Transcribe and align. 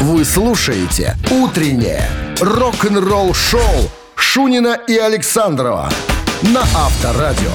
Вы 0.00 0.24
слушаете 0.24 1.16
«Утреннее 1.28 2.08
рок-н-ролл-шоу» 2.40 3.90
Шунина 4.14 4.78
и 4.86 4.96
Александрова 4.96 5.90
на 6.42 6.60
Авторадио. 6.60 7.50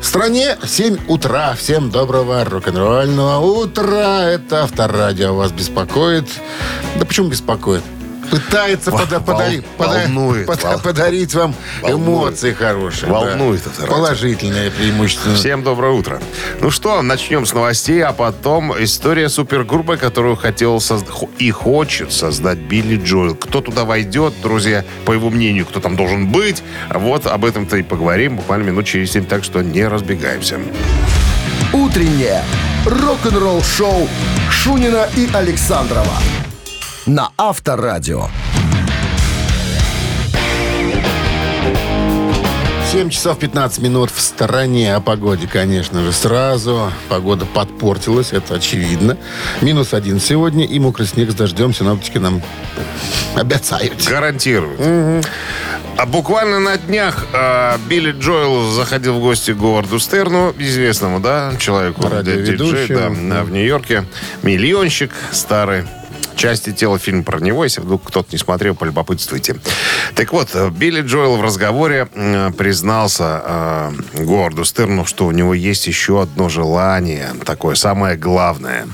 В 0.00 0.02
стране 0.02 0.56
7 0.64 0.96
утра. 1.08 1.54
Всем 1.54 1.90
доброго 1.90 2.42
рок-н-ролльного 2.42 3.44
утра. 3.44 4.22
Это 4.22 4.64
Авторадио 4.64 5.34
вас 5.34 5.52
беспокоит. 5.52 6.26
Да 6.96 7.04
почему 7.04 7.28
беспокоит? 7.28 7.82
Пытается 8.30 8.90
Вол- 8.90 9.00
пода- 9.00 9.20
подари- 9.20 9.56
вол- 9.60 9.64
пода- 9.76 10.02
волнует, 10.04 10.46
пода- 10.46 10.70
вол- 10.72 10.80
подарить 10.80 11.34
вам 11.34 11.54
волнует. 11.82 12.00
эмоции 12.08 12.52
хорошие. 12.52 13.10
Волнует 13.10 13.62
да. 13.64 13.70
Авторадио. 13.70 13.94
Положительные 13.96 14.70
преимущественно. 14.70 15.34
Всем 15.34 15.62
доброе 15.62 15.92
утро. 15.92 16.20
Ну 16.60 16.70
что, 16.70 17.00
начнем 17.02 17.46
с 17.46 17.52
новостей, 17.54 18.02
а 18.02 18.12
потом 18.12 18.72
история 18.82 19.28
супергруппы, 19.28 19.96
которую 19.96 20.36
хотел 20.36 20.80
хо- 20.80 21.30
и 21.38 21.50
хочет 21.50 22.12
создать 22.12 22.58
Билли 22.58 22.96
Джоэл. 23.02 23.34
Кто 23.34 23.60
туда 23.60 23.84
войдет, 23.84 24.34
друзья, 24.42 24.84
по 25.04 25.12
его 25.12 25.30
мнению, 25.30 25.66
кто 25.66 25.80
там 25.80 25.96
должен 25.96 26.28
быть, 26.28 26.62
вот 26.92 27.26
об 27.26 27.44
этом-то 27.44 27.76
и 27.76 27.82
поговорим 27.82 28.36
буквально 28.36 28.64
минут 28.64 28.86
через 28.86 29.12
семь, 29.12 29.24
так 29.24 29.44
что 29.44 29.62
не 29.62 29.86
разбегаемся. 29.86 30.60
«Утреннее 31.72 32.42
рок-н-ролл-шоу» 32.86 34.08
Шунина 34.50 35.08
и 35.16 35.28
Александрова 35.32 36.14
на 37.08 37.30
Авторадио. 37.38 38.28
7 42.92 43.10
часов 43.10 43.38
15 43.38 43.80
минут 43.80 44.10
в 44.10 44.20
стороне 44.20 44.94
о 44.94 45.00
погоде, 45.00 45.48
конечно 45.50 46.02
же, 46.02 46.12
сразу. 46.12 46.92
Погода 47.08 47.46
подпортилась, 47.46 48.32
это 48.32 48.54
очевидно. 48.54 49.16
Минус 49.62 49.94
один 49.94 50.20
сегодня 50.20 50.66
и 50.66 50.78
мокрый 50.78 51.06
снег 51.06 51.30
с 51.30 51.34
дождем 51.34 51.72
синоптики 51.72 52.18
нам 52.18 52.42
обещают. 53.34 54.06
Гарантируют. 54.06 55.26
А 55.96 56.06
буквально 56.06 56.60
на 56.60 56.76
днях 56.76 57.26
э, 57.32 57.76
Билли 57.88 58.12
Джоэл 58.12 58.70
заходил 58.70 59.14
в 59.14 59.20
гости 59.20 59.52
к 59.52 59.56
Говарду 59.56 59.98
Стерну, 59.98 60.54
известному, 60.56 61.18
да, 61.18 61.54
человеку, 61.58 62.06
Радиоведущему, 62.08 62.68
диджей, 62.70 62.96
да, 62.96 63.36
да. 63.36 63.42
в 63.44 63.50
Нью-Йорке. 63.50 64.04
Миллионщик 64.42 65.10
старый. 65.32 65.84
Части 66.38 66.72
тела 66.72 67.00
фильм 67.00 67.24
про 67.24 67.40
него, 67.40 67.64
если 67.64 67.80
вдруг 67.80 68.04
кто-то 68.04 68.28
не 68.30 68.38
смотрел, 68.38 68.76
полюбопытствуйте. 68.76 69.56
Так 70.14 70.32
вот, 70.32 70.50
э, 70.54 70.70
Билли 70.70 71.02
Джоэл 71.02 71.36
в 71.36 71.42
разговоре 71.42 72.06
признался 72.56 73.42
э, 73.44 73.90
Говарду 74.24 74.64
Стерну, 74.64 75.04
что 75.04 75.26
у 75.26 75.32
него 75.32 75.52
есть 75.52 75.88
еще 75.88 76.22
одно 76.22 76.48
желание, 76.48 77.30
такое 77.44 77.74
самое 77.74 78.16
главное. 78.16 78.86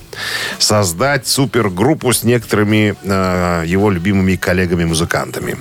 Создать 0.59 1.27
супергруппу 1.27 2.15
с 2.15 2.23
некоторыми 2.23 2.97
э, 3.03 3.65
его 3.67 3.91
любимыми 3.91 4.37
коллегами-музыкантами. 4.37 5.59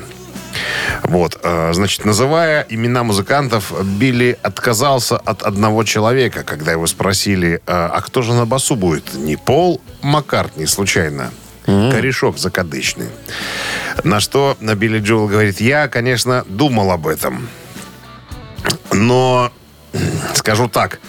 Вот, 1.03 1.37
э, 1.43 1.73
значит, 1.73 2.05
называя 2.05 2.65
имена 2.69 3.03
музыкантов, 3.03 3.73
Билли 3.83 4.39
отказался 4.41 5.17
от 5.17 5.43
одного 5.43 5.83
человека, 5.83 6.43
когда 6.43 6.71
его 6.71 6.87
спросили, 6.87 7.55
э, 7.55 7.59
а 7.67 7.99
кто 7.99 8.21
же 8.21 8.33
на 8.33 8.45
басу 8.45 8.77
будет? 8.77 9.13
Не 9.15 9.35
Пол 9.35 9.81
Маккартни, 10.01 10.65
случайно. 10.65 11.31
Корешок 11.65 12.37
закадычный. 12.37 13.09
На 14.03 14.19
что 14.19 14.57
Билли 14.59 14.99
Джоэл 14.99 15.27
говорит, 15.27 15.61
я, 15.61 15.87
конечно, 15.87 16.43
думал 16.47 16.91
об 16.91 17.07
этом. 17.07 17.47
Но 18.91 19.51
скажу 20.35 20.67
так, 20.67 20.99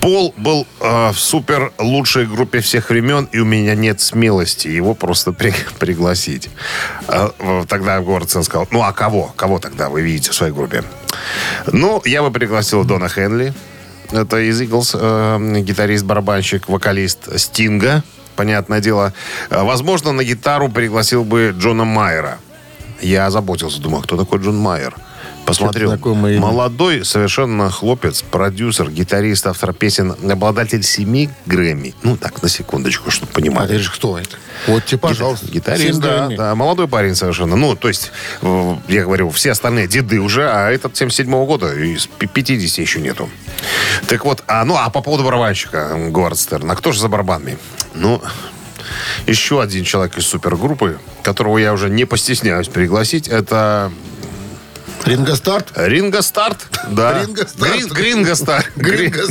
Пол 0.00 0.32
был 0.36 0.66
э, 0.80 1.10
в 1.12 1.18
супер 1.18 1.72
лучшей 1.78 2.26
группе 2.26 2.60
всех 2.60 2.88
времен, 2.90 3.28
и 3.32 3.38
у 3.40 3.44
меня 3.44 3.74
нет 3.74 4.00
смелости 4.00 4.68
его 4.68 4.94
просто 4.94 5.32
при- 5.32 5.52
пригласить. 5.78 6.48
В- 7.06 7.66
тогда 7.66 8.00
Гордсон 8.00 8.42
сказал, 8.44 8.66
ну 8.70 8.82
а 8.82 8.92
кого? 8.92 9.32
Кого 9.36 9.58
тогда 9.58 9.88
вы 9.90 10.00
видите 10.02 10.30
в 10.30 10.34
своей 10.34 10.52
группе? 10.52 10.84
Ну, 11.66 12.00
я 12.06 12.22
бы 12.22 12.30
пригласил 12.30 12.84
Дона 12.84 13.08
Хенли. 13.08 13.52
Это 14.12 14.38
из 14.38 14.60
Иглс, 14.60 14.96
э, 14.98 15.60
гитарист-барабанщик, 15.60 16.68
вокалист 16.68 17.38
Стинга, 17.38 18.02
понятное 18.36 18.80
дело. 18.80 19.12
Э, 19.50 19.62
Возможно, 19.62 20.12
на 20.12 20.24
гитару 20.24 20.68
пригласил 20.68 21.24
бы 21.24 21.54
Джона 21.58 21.84
Майера. 21.84 22.38
Я 23.00 23.26
озаботился, 23.26 23.80
думаю, 23.80 24.02
кто 24.02 24.16
такой 24.16 24.40
Джон 24.40 24.58
Майер? 24.58 24.94
Посмотрел. 25.46 25.96
Молодой 26.38 27.04
совершенно 27.04 27.70
хлопец, 27.70 28.22
продюсер, 28.22 28.88
гитарист, 28.90 29.46
автор 29.46 29.72
песен, 29.72 30.14
обладатель 30.30 30.82
семи 30.84 31.28
Грэмми. 31.46 31.94
Ну, 32.02 32.16
так, 32.16 32.42
на 32.42 32.48
секундочку, 32.48 33.10
чтобы 33.10 33.32
А 33.32 33.34
понимали. 33.34 33.68
ты 33.68 33.78
же 33.78 33.90
кто 33.90 34.16
это? 34.18 34.36
Вот 34.68 34.84
тебе, 34.84 34.98
пожалуйста. 34.98 35.46
Гитарист, 35.46 35.98
да, 36.00 36.28
да. 36.28 36.54
Молодой 36.54 36.86
парень 36.86 37.14
совершенно. 37.16 37.56
Ну, 37.56 37.74
то 37.74 37.88
есть, 37.88 38.12
я 38.42 39.04
говорю, 39.04 39.30
все 39.30 39.50
остальные 39.52 39.88
деды 39.88 40.20
уже, 40.20 40.48
а 40.48 40.70
этот 40.70 40.96
77 40.96 41.30
года, 41.46 41.74
из 41.74 42.06
пи- 42.06 42.26
50 42.28 42.78
еще 42.78 43.00
нету. 43.00 43.28
Так 44.06 44.24
вот, 44.24 44.44
а, 44.46 44.64
ну, 44.64 44.76
а 44.76 44.88
по 44.90 45.00
поводу 45.02 45.24
барабанщика, 45.24 45.96
Говард 46.10 46.38
Стерн, 46.38 46.70
а 46.70 46.76
кто 46.76 46.92
же 46.92 47.00
за 47.00 47.08
барабанами? 47.08 47.58
Ну, 47.94 48.22
еще 49.26 49.60
один 49.60 49.84
человек 49.84 50.16
из 50.16 50.26
супергруппы, 50.26 50.98
которого 51.22 51.58
я 51.58 51.72
уже 51.72 51.88
не 51.90 52.04
постесняюсь 52.04 52.68
пригласить, 52.68 53.26
это 53.28 53.90
Ринго 55.04 55.34
Старт? 55.36 55.72
Ринго 55.76 56.22
Старт, 56.22 56.66
да. 56.90 57.22
Ринго 57.22 57.46
Старт. 57.46 57.72
Грин- 57.72 57.88
Гринго 57.88 58.34
Старт. 58.34 58.66
Гринго. 58.76 59.24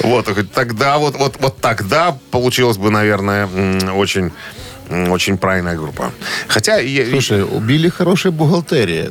Вот, 0.00 0.28
тогда, 0.52 0.98
вот, 0.98 1.16
вот, 1.16 1.36
вот 1.40 1.60
тогда 1.60 2.16
получилась 2.30 2.76
бы, 2.76 2.90
наверное, 2.90 3.46
очень, 3.92 4.32
очень 4.90 5.38
правильная 5.38 5.76
группа. 5.76 6.12
Хотя, 6.48 6.78
Слушай, 7.10 7.44
убили 7.44 7.88
хорошая 7.88 8.32
бухгалтерия. 8.32 9.10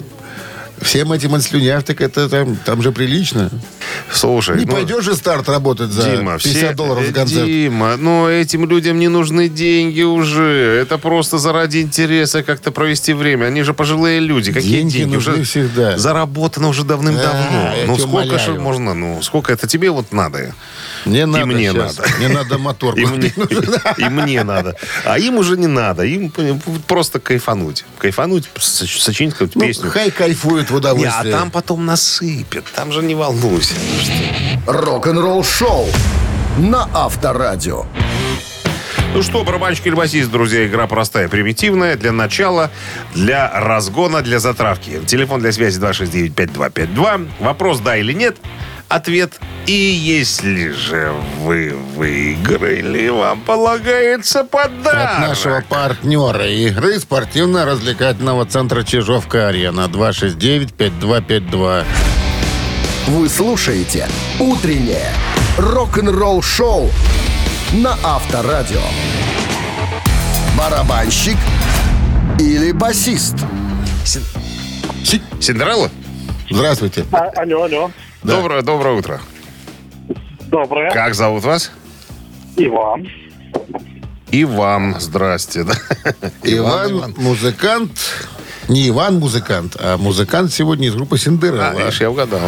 Всем 0.81 1.13
этим 1.13 1.33
отслюнять, 1.35 1.85
так 1.85 2.01
это 2.01 2.27
там, 2.27 2.55
там 2.57 2.81
же 2.81 2.91
прилично. 2.91 3.49
Слушай, 4.11 4.57
Не 4.57 4.65
ну, 4.65 4.71
пойдешь 4.73 5.03
же 5.03 5.15
старт 5.15 5.49
работать 5.49 5.89
за 5.91 6.03
Дима, 6.17 6.37
50 6.37 6.55
все, 6.55 6.73
долларов 6.73 7.03
э, 7.03 7.07
за 7.07 7.13
концерт. 7.13 7.45
Дима, 7.45 7.97
ну 7.97 8.27
этим 8.29 8.67
людям 8.69 8.99
не 8.99 9.07
нужны 9.07 9.49
деньги 9.49 10.01
уже. 10.01 10.79
Это 10.81 10.97
просто 10.97 11.37
заради 11.37 11.81
интереса 11.81 12.43
как-то 12.43 12.71
провести 12.71 13.13
время. 13.13 13.45
Они 13.45 13.63
же 13.63 13.73
пожилые 13.73 14.19
люди. 14.19 14.51
Какие 14.53 14.77
Деньги 14.77 14.97
деньги? 14.99 15.15
нужны 15.15 15.33
уже 15.33 15.43
всегда. 15.43 15.97
Заработано 15.97 16.67
уже 16.69 16.83
давным-давно. 16.83 17.49
Да, 17.51 17.73
я 17.75 17.85
ну 17.85 17.97
сколько 17.97 18.39
же 18.39 18.53
можно? 18.53 18.93
Ну 18.93 19.21
сколько 19.21 19.51
это 19.53 19.67
тебе 19.67 19.89
вот 19.91 20.11
надо? 20.11 20.53
Мне 21.05 21.25
надо 21.25 21.45
мне 21.45 21.71
щас. 21.71 21.97
надо. 21.97 22.09
Мне 22.17 22.27
надо 22.29 22.57
мотор. 22.57 22.95
И 22.97 23.05
мне, 23.05 23.33
и 23.97 24.03
мне 24.09 24.43
надо. 24.43 24.75
А 25.05 25.19
им 25.19 25.35
уже 25.37 25.57
не 25.57 25.67
надо. 25.67 26.03
Им 26.03 26.31
просто 26.87 27.19
кайфануть. 27.19 27.85
Кайфануть, 27.97 28.49
соч- 28.55 28.99
сочинить 28.99 29.33
какую-то 29.33 29.59
Ну, 29.59 29.65
песню. 29.65 29.89
хай 29.89 30.11
кайфует 30.11 30.67
в 30.67 30.71
Не, 30.71 30.75
а 30.75 30.79
удовольствие. 30.79 31.33
там 31.33 31.51
потом 31.51 31.85
насыпят. 31.85 32.63
Там 32.75 32.91
же 32.91 33.01
не 33.03 33.15
волнуйся. 33.15 33.73
Рок-н-ролл-шоу 34.67 35.87
на 36.57 36.87
Авторадио. 36.93 37.85
Ну 39.13 39.21
что, 39.21 39.43
барабанщик 39.43 39.85
или 39.87 39.93
басист, 39.93 40.31
друзья, 40.31 40.65
игра 40.65 40.87
простая, 40.87 41.29
примитивная. 41.29 41.95
Для 41.95 42.11
начала, 42.11 42.71
для 43.13 43.47
разгона, 43.53 44.23
для 44.23 44.39
затравки. 44.39 45.01
Телефон 45.05 45.39
для 45.41 45.51
связи 45.51 45.79
269-5252. 45.79 47.29
Вопрос 47.39 47.79
«да» 47.79 47.95
или 47.95 48.11
«нет». 48.13 48.37
Ответ 48.89 49.39
«и 49.67 49.71
если 49.71 50.69
же 50.69 51.13
вы 51.41 51.75
выиграли, 51.95 53.09
вам 53.09 53.41
полагается 53.41 54.43
подарок». 54.43 55.11
От 55.11 55.19
нашего 55.19 55.61
партнера 55.67 56.47
игры 56.47 56.99
спортивно-развлекательного 56.99 58.45
центра 58.47 58.81
Чижовка-Арена 58.83 59.89
269-5252. 59.91 61.85
Вы 63.07 63.27
слушаете 63.27 64.07
«Утреннее 64.39 65.09
рок-н-ролл-шоу» 65.57 66.89
на 67.73 67.97
Авторадио. 68.03 68.79
Барабанщик 70.57 71.35
или 72.39 72.71
басист? 72.71 73.35
Синдерелла? 75.41 75.89
Здравствуйте. 76.49 77.05
А, 77.11 77.29
алло, 77.35 77.63
алло. 77.63 77.91
Доброе, 78.23 78.61
доброе 78.61 78.95
утро. 78.95 79.19
Доброе. 80.47 80.91
Как 80.91 81.13
зовут 81.13 81.43
вас? 81.43 81.71
И 82.55 82.67
вам. 82.67 83.03
И 84.31 84.45
вам 84.45 84.99
здрасте. 84.99 85.63
да. 85.63 85.73
Иван, 86.43 87.13
музыкант. 87.17 87.91
Не 88.67 88.89
Иван 88.89 89.19
музыкант, 89.19 89.75
а 89.79 89.97
музыкант 89.97 90.53
сегодня 90.53 90.87
из 90.87 90.95
группы 90.95 91.15
А, 91.15 91.19
Синдерелла. 91.19 91.73
видишь, 91.77 92.01
я 92.01 92.09
угадал. 92.09 92.39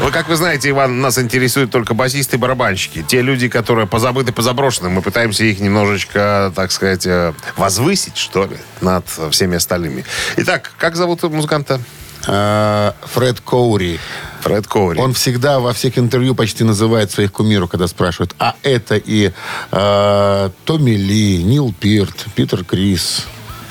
Вы, 0.00 0.10
как 0.10 0.28
вы 0.28 0.34
знаете, 0.34 0.70
Иван, 0.70 1.00
нас 1.00 1.16
интересуют 1.18 1.70
только 1.70 1.94
басисты 1.94 2.34
и 2.36 2.38
барабанщики. 2.38 3.04
Те 3.06 3.22
люди, 3.22 3.48
которые 3.48 3.86
позабыты, 3.86 4.32
позаброшены. 4.32 4.88
Мы 4.88 5.00
пытаемся 5.00 5.44
их 5.44 5.60
немножечко, 5.60 6.52
так 6.56 6.72
сказать, 6.72 7.06
э, 7.06 7.32
возвысить, 7.56 8.16
что 8.16 8.46
ли, 8.46 8.56
над 8.80 9.04
всеми 9.30 9.56
остальными. 9.56 10.04
Итак, 10.38 10.72
как 10.76 10.96
зовут 10.96 11.22
музыканта? 11.22 11.80
А, 12.26 12.96
Фред 13.14 13.40
Коури. 13.40 14.00
Фред 14.40 14.66
Коури. 14.66 14.98
Он 14.98 15.12
всегда 15.14 15.60
во 15.60 15.72
всех 15.72 15.96
интервью 15.98 16.34
почти 16.34 16.64
называет 16.64 17.12
своих 17.12 17.30
кумиров, 17.30 17.70
когда 17.70 17.86
спрашивают. 17.86 18.34
А 18.40 18.56
это 18.64 18.96
и 18.96 19.30
э, 19.70 20.50
Томми 20.64 20.90
Ли, 20.92 21.44
Нил 21.44 21.72
Пирт, 21.78 22.26
Питер 22.34 22.64
Крис, 22.64 23.26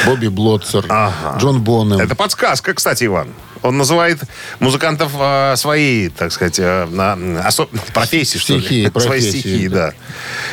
Бобби 0.05 0.27
Блотцер, 0.27 0.85
Ага. 0.89 1.37
Джон 1.39 1.61
Боннем. 1.61 1.99
Это 1.99 2.15
подсказка, 2.15 2.73
кстати, 2.73 3.05
Иван. 3.05 3.29
Он 3.61 3.77
называет 3.77 4.19
музыкантов 4.59 5.11
э, 5.19 5.53
свои, 5.55 6.09
так 6.09 6.31
сказать, 6.31 6.57
э, 6.59 6.85
на, 6.89 7.13
осо- 7.47 7.69
профессии, 7.93 8.39
что 8.39 8.53
ли. 8.53 8.61
Стихии, 8.61 8.81
Свои 8.89 8.91
профессии, 9.03 9.39
стихии, 9.39 9.67
да. 9.67 9.87
да. 9.87 9.93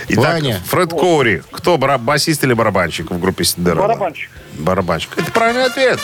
Итак, 0.08 0.24
Ваня. 0.24 0.60
Фред 0.66 0.90
Коури. 0.90 1.42
Кто, 1.50 1.78
бара- 1.78 1.96
басист 1.98 2.44
или 2.44 2.52
барабанщик 2.52 3.10
в 3.10 3.18
группе 3.18 3.44
Сидерова? 3.44 3.86
Барабанщик. 3.88 4.30
Барабанщик. 4.58 5.10
Это 5.16 5.30
правильный 5.32 5.64
ответ. 5.64 5.98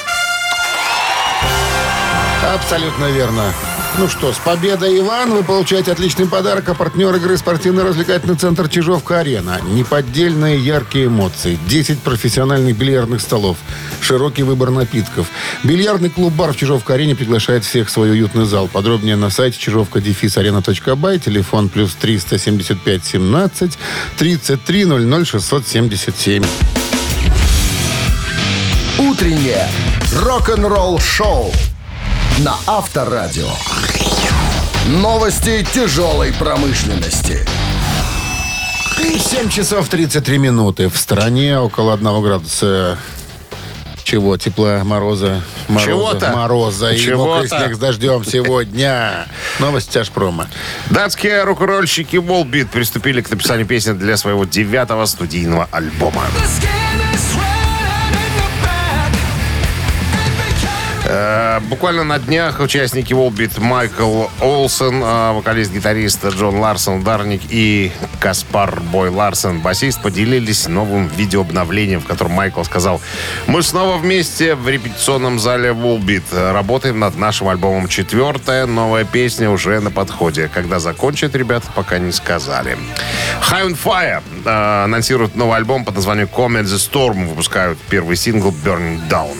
Абсолютно 2.54 3.06
верно. 3.06 3.52
Ну 3.96 4.08
что, 4.08 4.32
с 4.32 4.38
победой, 4.38 4.98
Иван, 4.98 5.30
вы 5.30 5.44
получаете 5.44 5.92
отличный 5.92 6.26
подарок, 6.26 6.68
а 6.68 6.74
партнер 6.74 7.14
игры 7.14 7.36
спортивно-развлекательный 7.36 8.34
центр 8.34 8.68
«Чижовка-арена». 8.68 9.60
Неподдельные 9.70 10.58
яркие 10.58 11.06
эмоции, 11.06 11.56
10 11.68 12.00
профессиональных 12.00 12.76
бильярдных 12.76 13.20
столов, 13.20 13.56
широкий 14.00 14.42
выбор 14.42 14.70
напитков. 14.70 15.28
Бильярдный 15.62 16.10
клуб-бар 16.10 16.52
в 16.52 16.56
«Чижовка-арене» 16.56 17.14
приглашает 17.14 17.64
всех 17.64 17.86
в 17.86 17.92
свой 17.92 18.10
уютный 18.10 18.46
зал. 18.46 18.66
Подробнее 18.66 19.14
на 19.14 19.30
сайте 19.30 19.60
чижовка-арена.бай, 19.60 21.20
телефон 21.20 21.68
плюс 21.68 21.94
375 21.94 23.04
17 23.04 23.78
33 24.18 24.84
00 24.86 25.24
677. 25.24 26.44
Утреннее 28.98 29.68
рок-н-ролл-шоу 30.20 31.52
на 32.38 32.56
Авторадио. 32.66 33.48
Новости 34.86 35.64
тяжелой 35.72 36.32
промышленности. 36.32 37.46
7 38.96 39.48
часов 39.50 39.88
33 39.88 40.38
минуты. 40.38 40.88
В 40.88 40.96
стране 40.96 41.58
около 41.58 41.94
1 41.94 42.22
градуса 42.22 42.98
чего? 44.02 44.36
Тепла, 44.36 44.82
мороза, 44.84 45.42
мороза, 45.68 45.86
Чего-то. 45.90 46.32
мороза 46.32 46.90
и 46.92 46.98
Чего-то. 46.98 47.30
мокрый 47.30 47.48
снег 47.48 47.74
с 47.74 47.78
дождем 47.78 48.24
сегодня. 48.24 49.26
Новость 49.60 49.90
тяжпрома. 49.90 50.48
Датские 50.90 51.42
рок-н-ролльщики 51.44 52.16
Волбит 52.16 52.70
приступили 52.70 53.22
к 53.22 53.30
написанию 53.30 53.66
песни 53.66 53.92
для 53.92 54.16
своего 54.16 54.44
девятого 54.44 55.06
студийного 55.06 55.68
альбома. 55.70 56.22
Буквально 61.68 62.04
на 62.04 62.18
днях 62.18 62.60
участники 62.60 63.12
Волбит 63.12 63.58
Майкл 63.58 64.26
Олсен, 64.40 65.02
э, 65.02 65.32
вокалист-гитарист 65.32 66.26
Джон 66.26 66.56
Ларсон 66.56 67.02
Дарник 67.02 67.42
и 67.48 67.90
Каспар 68.20 68.80
Бой 68.80 69.08
Ларсен, 69.08 69.60
басист, 69.60 70.02
поделились 70.02 70.68
новым 70.68 71.08
видеообновлением, 71.08 72.00
в 72.00 72.06
котором 72.06 72.32
Майкл 72.32 72.62
сказал, 72.64 73.00
мы 73.46 73.62
снова 73.62 73.98
вместе 73.98 74.54
в 74.54 74.68
репетиционном 74.68 75.38
зале 75.38 75.72
Волбит. 75.72 76.24
Работаем 76.32 76.98
над 76.98 77.16
нашим 77.16 77.48
альбомом. 77.48 77.88
Четвертая 77.88 78.66
новая 78.66 79.04
песня 79.04 79.50
уже 79.50 79.80
на 79.80 79.90
подходе. 79.90 80.50
Когда 80.52 80.78
закончат, 80.78 81.34
ребята 81.34 81.66
пока 81.74 81.98
не 81.98 82.12
сказали. 82.12 82.76
High 83.50 83.68
on 83.68 83.78
Fire 83.82 84.22
э, 84.44 84.84
анонсируют 84.84 85.36
новый 85.36 85.56
альбом 85.56 85.84
под 85.84 85.96
названием 85.96 86.28
Comet 86.28 86.64
the 86.64 86.76
Storm. 86.76 87.26
Выпускают 87.26 87.78
первый 87.88 88.16
сингл 88.16 88.54
Burning 88.64 89.00
Down. 89.08 89.36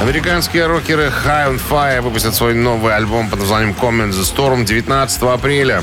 Американские 0.00 0.66
рокеры 0.66 1.10
High 1.24 1.54
on 1.54 1.60
Fire 1.70 2.02
выпустят 2.02 2.34
свой 2.34 2.54
новый 2.54 2.94
альбом 2.94 3.30
под 3.30 3.40
названием 3.40 3.74
Comment 3.80 4.10
the 4.10 4.22
Storm 4.22 4.64
19 4.64 5.22
апреля. 5.22 5.82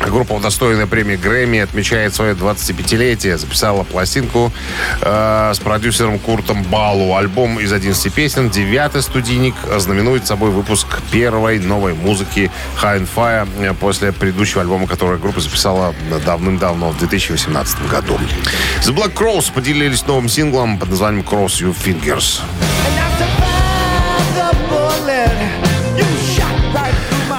Группа, 0.00 0.34
удостоенная 0.34 0.86
премии 0.86 1.16
Грэмми, 1.16 1.58
отмечает 1.58 2.14
свое 2.14 2.34
25-летие. 2.34 3.36
Записала 3.36 3.82
пластинку 3.82 4.52
э, 5.00 5.52
с 5.52 5.58
продюсером 5.58 6.20
Куртом 6.20 6.62
Балу. 6.64 7.16
Альбом 7.16 7.58
из 7.58 7.72
11 7.72 8.12
песен, 8.14 8.48
девятый 8.48 9.02
студийник, 9.02 9.54
знаменует 9.76 10.26
собой 10.26 10.50
выпуск 10.50 10.86
первой 11.10 11.58
новой 11.58 11.94
музыки 11.94 12.52
High 12.80 13.00
on 13.00 13.08
Fire 13.14 13.74
после 13.74 14.12
предыдущего 14.12 14.60
альбома, 14.60 14.86
который 14.86 15.18
группа 15.18 15.40
записала 15.40 15.94
давным-давно, 16.24 16.90
в 16.90 16.98
2018 16.98 17.88
году. 17.88 18.20
The 18.82 18.94
Black 18.94 19.14
Crows 19.14 19.52
поделились 19.52 20.06
новым 20.06 20.28
синглом 20.28 20.78
под 20.78 20.90
названием 20.90 21.24
Cross 21.24 21.62
Your 21.62 21.74
Fingers. 21.74 22.42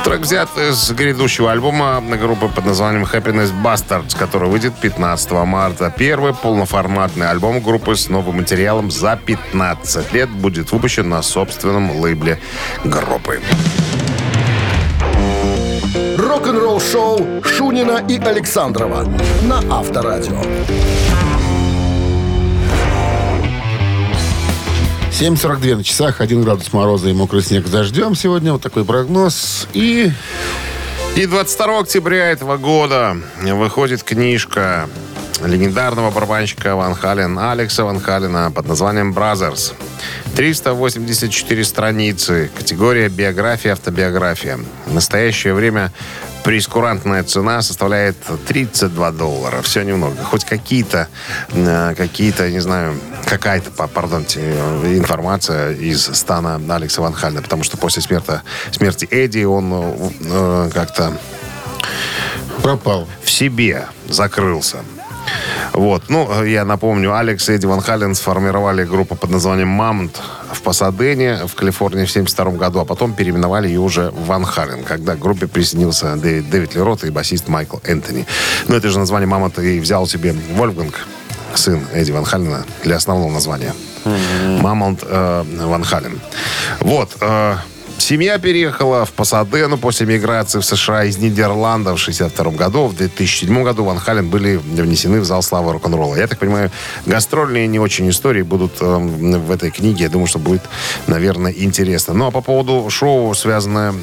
Трек 0.08 0.22
взят 0.22 0.50
из 0.58 0.90
грядущего 0.92 1.52
альбома 1.52 2.02
группы 2.18 2.48
под 2.48 2.66
названием 2.66 3.04
Happiness 3.04 3.52
Bastards, 3.62 4.18
который 4.18 4.48
выйдет 4.48 4.74
15 4.80 5.32
марта. 5.46 5.94
Первый 5.98 6.34
полноформатный 6.34 7.30
альбом 7.30 7.60
группы 7.62 7.96
с 7.96 8.08
новым 8.08 8.38
материалом 8.38 8.90
за 8.90 9.18
15 9.18 10.14
лет 10.14 10.30
будет 10.30 10.72
выпущен 10.72 11.10
на 11.10 11.22
собственном 11.22 12.00
лейбле 12.00 12.40
группы. 12.86 13.42
Рок-н-ролл-шоу 16.18 17.44
Шунина 17.44 18.02
и 18.08 18.18
Александрова 18.18 19.04
на 19.42 19.60
Авторадио. 19.70 20.42
7.42 25.20 25.78
на 25.78 25.84
часах, 25.84 26.22
1 26.22 26.44
градус 26.44 26.72
мороза 26.74 27.10
и 27.10 27.14
мокрый 27.14 27.42
снег 27.42 27.68
дождем. 27.72 28.14
Сегодня 28.14 28.52
вот 28.54 28.62
такой 28.62 28.86
прогноз. 28.86 29.68
И 29.74 30.12
И 31.16 31.26
22 31.26 31.80
октября 31.80 32.30
этого 32.30 32.58
года 32.58 33.18
выходит 33.42 34.04
книжка 34.04 34.88
легендарного 35.44 36.12
барабанщика 36.12 36.76
Ван 36.76 36.94
Хален, 36.94 37.40
Алекса 37.40 37.84
Ван 37.84 38.00
Халена 38.00 38.52
под 38.52 38.68
названием 38.68 39.12
«Brothers». 39.12 39.74
384 40.36 41.64
страницы. 41.64 42.52
Категория 42.56 43.10
биография, 43.10 43.72
автобиография. 43.72 44.60
В 44.86 44.94
настоящее 44.94 45.56
время 45.56 45.92
прескурантная 46.48 47.24
цена 47.24 47.62
составляет 47.62 48.16
32 48.48 49.12
доллара. 49.12 49.62
Все 49.62 49.84
немного. 49.84 50.16
Хоть 50.24 50.46
какие-то, 50.46 51.10
э, 51.50 51.94
какие-то, 51.98 52.50
не 52.50 52.62
знаю, 52.62 52.98
какая-то, 53.26 53.70
па- 53.70 53.88
пардонте, 53.88 54.40
информация 54.86 55.74
из 55.74 56.06
стана 56.06 56.56
Алекса 56.74 57.02
Ван 57.02 57.12
Халена. 57.12 57.42
Потому 57.42 57.66
что 57.66 57.76
после 57.76 58.02
смерти, 58.02 58.40
смерти 58.72 59.06
Эдди 59.12 59.44
он 59.44 59.74
э, 59.74 60.10
э, 60.22 60.70
как-то 60.74 61.18
пропал. 62.64 63.10
в 63.22 63.30
себе 63.30 63.86
закрылся. 64.08 64.78
Вот. 65.74 66.04
Ну, 66.10 66.44
я 66.44 66.66
напомню, 66.66 67.16
Алекс 67.16 67.50
и 67.50 67.54
Эдди 67.54 67.66
Ван 67.66 67.82
Хален 67.82 68.16
сформировали 68.16 68.84
группу 68.84 69.16
под 69.16 69.30
названием 69.30 69.68
«Мамонт» 69.68 70.22
в 70.52 70.62
Пасадене, 70.62 71.46
в 71.46 71.56
Калифорнии 71.56 72.06
в 72.06 72.10
1972 72.10 72.52
году, 72.58 72.80
а 72.80 72.86
потом 72.86 73.14
переименовали 73.14 73.68
ее 73.68 73.80
уже 73.80 74.10
в 74.12 74.26
Ван 74.26 74.46
Хален, 74.46 74.84
когда 74.84 75.16
к 75.16 75.20
группе 75.20 75.48
присоединился 75.48 76.16
Дэвид, 76.16 76.50
Дэвид 76.50 76.76
Лерот 76.76 77.04
и 77.04 77.10
басист 77.10 77.48
Майкл 77.48 77.78
Энтони. 77.84 78.26
Но 78.68 78.76
это 78.76 78.90
же 78.90 79.00
название 79.00 79.28
«Мамонт» 79.28 79.60
и 79.60 79.80
взял 79.80 80.08
себе 80.08 80.34
Вольфганг, 80.56 81.06
сын 81.54 81.82
Эдди 81.94 82.12
Ван 82.12 82.26
Халена, 82.26 82.66
для 82.84 82.96
основного 82.96 83.32
названия. 83.32 83.74
Мамонт 84.62 85.04
э, 85.04 85.44
Ван 85.60 85.84
Хален. 85.84 86.20
Вот. 86.80 87.12
э, 87.22 87.56
Семья 87.98 88.38
переехала 88.38 89.06
в 89.06 89.12
Пасадену 89.12 89.78
после 89.78 90.06
миграции 90.06 90.60
в 90.60 90.66
США 90.66 91.06
из 91.06 91.18
Нидерландов 91.18 92.00
в 92.00 92.02
62 92.02 92.52
году. 92.52 92.88
В 92.88 92.96
2007 92.96 93.64
году 93.64 93.84
Ван 93.84 93.98
Хален 93.98 94.30
были 94.30 94.56
внесены 94.56 95.20
в 95.20 95.26
зал 95.26 95.42
славы 95.42 95.74
рок-н-ролла. 95.74 96.16
Я 96.16 96.28
так 96.28 96.40
понимаю, 96.40 96.72
гастрольные 97.06 97.68
не 97.68 97.80
очень 97.80 98.10
истории 98.10 98.44
будут 98.44 98.74
э, 98.82 98.86
в 98.86 99.52
этой 99.52 99.72
книге. 99.72 100.04
Я 100.04 100.10
думаю, 100.10 100.28
что 100.28 100.40
будет, 100.40 100.62
наверное, 101.08 101.52
интересно. 101.52 102.14
Ну, 102.14 102.28
а 102.28 102.32
по 102.32 102.42
поводу 102.42 102.90
шоу, 102.90 103.34
связанное 103.34 103.94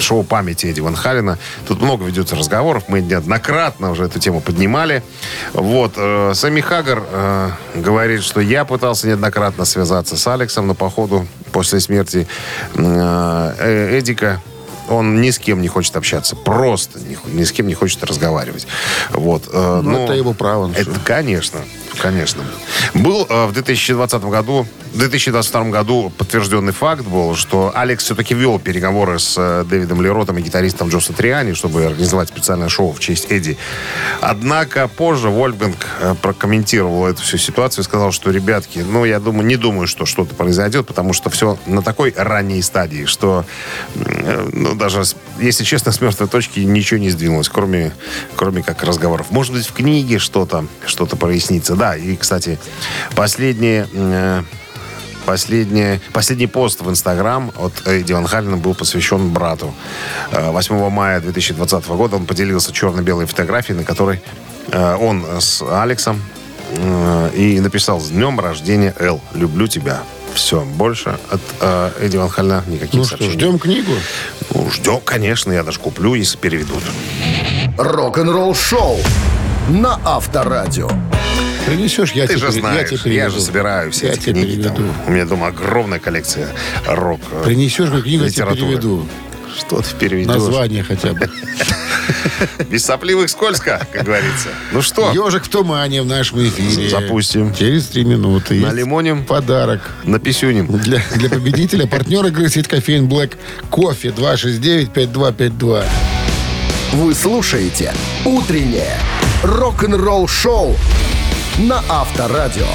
шоу 0.00 0.24
памяти 0.24 0.66
Эдди 0.66 0.80
Ван 0.80 0.96
Халена, 0.96 1.38
тут 1.66 1.82
много 1.82 2.06
ведется 2.06 2.34
разговоров. 2.34 2.84
Мы 2.88 3.02
неоднократно 3.02 3.90
уже 3.90 4.04
эту 4.04 4.18
тему 4.18 4.40
поднимали. 4.40 5.02
Вот. 5.52 5.92
э, 5.96 6.32
Сами 6.34 6.60
Хагар 6.60 7.02
э, 7.10 7.50
говорит, 7.74 8.22
что 8.22 8.40
я 8.40 8.64
пытался 8.64 9.06
неоднократно 9.06 9.64
связаться 9.64 10.16
с 10.16 10.26
Алексом, 10.26 10.66
но 10.66 10.74
походу 10.74 11.26
после 11.48 11.80
смерти 11.80 12.26
э, 12.74 13.98
Эдика 13.98 14.40
он 14.88 15.20
ни 15.20 15.30
с 15.30 15.38
кем 15.38 15.60
не 15.60 15.68
хочет 15.68 15.96
общаться. 15.96 16.34
Просто 16.34 16.98
ни, 16.98 17.18
ни 17.38 17.44
с 17.44 17.52
кем 17.52 17.66
не 17.66 17.74
хочет 17.74 18.02
разговаривать. 18.04 18.66
Вот. 19.10 19.48
э, 19.52 19.80
Ну, 19.82 20.04
это 20.04 20.14
его 20.14 20.32
право, 20.32 20.68
ну 20.68 20.74
Это, 20.74 20.98
конечно. 21.04 21.60
Конечно. 22.00 22.44
Был 22.94 23.26
э, 23.28 23.46
в 23.46 23.52
2020 23.52 24.22
году, 24.24 24.66
в 24.92 24.98
2022 24.98 25.64
году 25.64 26.12
подтвержденный 26.16 26.72
факт 26.72 27.04
был, 27.04 27.34
что 27.34 27.72
Алекс 27.74 28.04
все-таки 28.04 28.34
вел 28.34 28.58
переговоры 28.58 29.18
с 29.18 29.34
э, 29.36 29.64
Дэвидом 29.68 30.00
Леротом 30.00 30.38
и 30.38 30.42
гитаристом 30.42 30.88
Джо 30.88 31.00
Сатриани, 31.00 31.52
чтобы 31.52 31.84
организовать 31.84 32.28
специальное 32.28 32.68
шоу 32.68 32.92
в 32.92 33.00
честь 33.00 33.26
Эдди. 33.30 33.58
Однако 34.20 34.88
позже 34.88 35.28
Вольфганг 35.28 35.76
э, 36.00 36.14
прокомментировал 36.20 37.06
эту 37.06 37.22
всю 37.22 37.36
ситуацию 37.36 37.82
и 37.82 37.84
сказал, 37.84 38.12
что, 38.12 38.30
ребятки, 38.30 38.78
ну, 38.78 39.04
я 39.04 39.20
думаю, 39.20 39.46
не 39.46 39.56
думаю, 39.56 39.86
что 39.86 40.06
что-то 40.06 40.34
произойдет, 40.34 40.86
потому 40.86 41.12
что 41.12 41.30
все 41.30 41.58
на 41.66 41.82
такой 41.82 42.14
ранней 42.16 42.62
стадии, 42.62 43.04
что, 43.04 43.44
э, 43.94 44.48
ну, 44.52 44.74
даже, 44.74 45.02
если 45.38 45.64
честно, 45.64 45.92
с 45.92 46.00
мертвой 46.00 46.28
точки 46.28 46.60
ничего 46.60 46.98
не 46.98 47.10
сдвинулось, 47.10 47.48
кроме, 47.48 47.92
кроме 48.36 48.62
как 48.62 48.82
разговоров. 48.82 49.26
Может 49.30 49.52
быть, 49.52 49.66
в 49.66 49.72
книге 49.72 50.18
что-то, 50.18 50.66
что-то 50.86 51.16
прояснится. 51.16 51.76
Да, 51.76 51.87
и, 51.96 52.16
кстати, 52.16 52.58
последние... 53.14 53.86
э, 53.92 54.42
Последний, 55.26 56.00
последний 56.14 56.46
пост 56.46 56.80
в 56.80 56.88
Инстаграм 56.88 57.52
от 57.58 57.86
Эдди 57.86 58.14
Ван 58.14 58.26
Халлена 58.26 58.56
был 58.56 58.74
посвящен 58.74 59.28
брату. 59.30 59.74
Э, 60.32 60.50
8 60.50 60.88
мая 60.88 61.20
2020 61.20 61.86
года 61.88 62.16
он 62.16 62.24
поделился 62.24 62.72
черно-белой 62.72 63.26
фотографией, 63.26 63.76
на 63.76 63.84
которой 63.84 64.22
э, 64.72 64.94
он 64.98 65.26
с 65.38 65.60
Алексом 65.70 66.22
э, 66.70 67.30
и 67.34 67.60
написал 67.60 68.00
«С 68.00 68.08
днем 68.08 68.40
рождения, 68.40 68.94
Эл, 68.98 69.20
люблю 69.34 69.66
тебя». 69.66 70.00
Все, 70.32 70.62
больше 70.62 71.18
от 71.30 71.42
э, 71.60 71.90
Эдди 72.00 72.16
Ван 72.16 72.30
Халлена 72.30 72.64
никаких 72.66 72.94
Ну 72.94 73.00
что, 73.04 73.18
сообщений. 73.18 73.34
ждем 73.34 73.58
книгу? 73.58 73.92
Ну, 74.54 74.70
ждем, 74.70 75.00
конечно, 75.04 75.52
я 75.52 75.62
даже 75.62 75.78
куплю, 75.78 76.14
если 76.14 76.38
переведут. 76.38 76.82
Рок-н-ролл 77.76 78.54
шоу 78.54 78.96
на 79.68 80.00
Авторадио. 80.06 80.88
Принесешь, 81.68 82.12
я 82.12 82.26
Ты 82.26 82.34
тебе 82.36 82.46
же 82.46 82.52
знаешь, 82.52 82.90
я, 82.90 82.96
тебе 82.98 83.14
я, 83.14 83.28
же 83.30 83.40
собираю 83.40 83.92
все 83.92 84.06
Я 84.06 84.12
эти 84.14 84.20
тебе 84.24 84.42
книги. 84.42 84.62
там. 84.62 84.76
У 85.06 85.10
меня 85.10 85.26
дома 85.26 85.48
огромная 85.48 85.98
коллекция 85.98 86.48
рок. 86.86 87.20
э, 87.30 87.42
Принесешь 87.44 87.90
мне 87.90 88.00
книгу, 88.02 88.24
я 88.24 88.30
тебе 88.30 88.46
переведу. 88.54 89.06
Что 89.58 89.82
ты 89.82 89.94
переведешь? 89.98 90.28
Название 90.28 90.82
хотя 90.82 91.12
бы. 91.12 91.28
Без 92.70 92.84
сопливых 92.84 93.28
скользко, 93.28 93.86
как 93.92 94.04
говорится. 94.04 94.48
Ну 94.72 94.80
что, 94.82 95.12
Ежик 95.12 95.44
в 95.44 95.48
тумане 95.48 96.00
в 96.02 96.06
нашем 96.06 96.40
эфире. 96.46 96.88
Запустим. 96.88 97.52
Через 97.54 97.86
три 97.88 98.04
минуты. 98.04 98.54
на 98.60 98.72
лимоним, 98.72 99.24
Подарок. 99.24 99.80
на 100.04 100.18
писюнем. 100.18 100.66
Для, 100.78 101.02
для 101.16 101.28
победителя 101.28 101.86
партнер 101.86 102.24
игры 102.26 102.48
сеть 102.48 102.68
кофеин 102.68 103.08
Black 103.08 103.32
Кофе 103.68 104.08
269-5252. 104.08 105.84
Вы 106.92 107.14
слушаете 107.14 107.92
«Утреннее 108.24 108.96
рок-н-ролл-шоу» 109.42 110.76
на 111.58 111.82
Авторадио. 111.88 112.66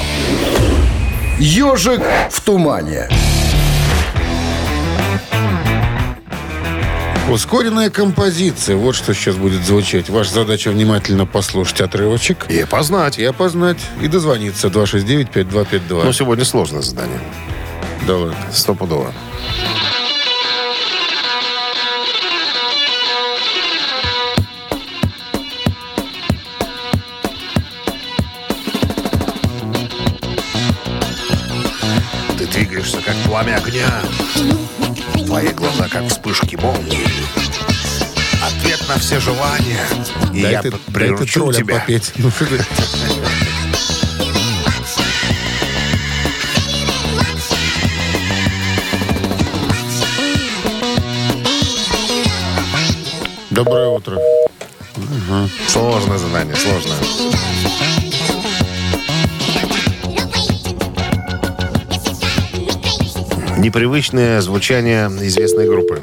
«Ежик 1.38 2.02
в 2.30 2.40
тумане». 2.42 3.08
Ускоренная 7.30 7.88
композиция. 7.88 8.76
Вот 8.76 8.94
что 8.94 9.14
сейчас 9.14 9.36
будет 9.36 9.64
звучать. 9.64 10.10
Ваша 10.10 10.34
задача 10.34 10.70
внимательно 10.70 11.24
послушать 11.24 11.80
отрывочек 11.80 12.44
И 12.50 12.64
познать. 12.64 13.18
и 13.18 13.24
опознать, 13.24 13.78
и 14.02 14.08
дозвониться 14.08 14.68
269-5252. 14.68 16.04
Но 16.04 16.12
сегодня 16.12 16.44
сложное 16.44 16.82
задание. 16.82 17.18
Да 18.06 18.18
ладно. 18.18 18.36
Стопудово. 18.52 19.06
Ты 19.06 19.83
как 33.22 33.30
пламя 33.30 33.56
огня. 33.56 34.02
Твои 35.26 35.48
глаза, 35.50 35.88
как 35.88 36.06
вспышки 36.08 36.56
молнии. 36.56 37.06
Ответ 38.44 38.80
на 38.88 38.98
все 38.98 39.20
желания. 39.20 39.80
И 40.32 40.42
Дай 40.42 40.52
я 40.52 40.62
ты, 40.62 40.70
п- 40.70 40.78
дай 40.86 40.86
ты 40.86 40.92
приручу 40.92 41.52
тебя. 41.52 41.80
попеть. 41.80 42.12
Ну, 42.16 42.30
Доброе 53.50 53.88
утро. 53.88 54.18
Сложное 55.68 56.18
задание, 56.18 56.56
сложное. 56.56 56.96
Непривычное 63.64 64.42
звучание 64.42 65.06
известной 65.06 65.66
группы. 65.66 66.02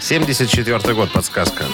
74 0.00 0.94
год, 0.94 1.10
подсказка. 1.12 1.64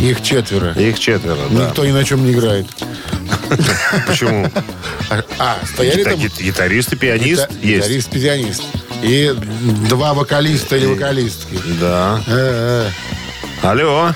Их 0.00 0.22
четверо. 0.22 0.72
Их 0.72 0.98
четверо, 0.98 1.38
да. 1.50 1.66
Никто 1.68 1.84
ни 1.84 1.92
на 1.92 2.04
чем 2.04 2.24
не 2.24 2.32
играет. 2.32 2.66
Почему? 4.06 4.50
А, 5.10 5.22
а, 5.38 5.58
стояли 5.66 6.04
там 6.04 6.18
гит- 6.18 6.40
Гитарист 6.40 6.92
и 6.92 6.96
пианист 6.96 7.48
есть. 7.62 7.84
гитарист, 7.86 8.10
пианист. 8.10 8.62
И 9.02 9.34
два 9.88 10.14
вокалиста 10.14 10.76
или 10.76 10.86
вокалистки. 10.86 11.58
Да. 11.80 12.20
Алло. 13.64 14.10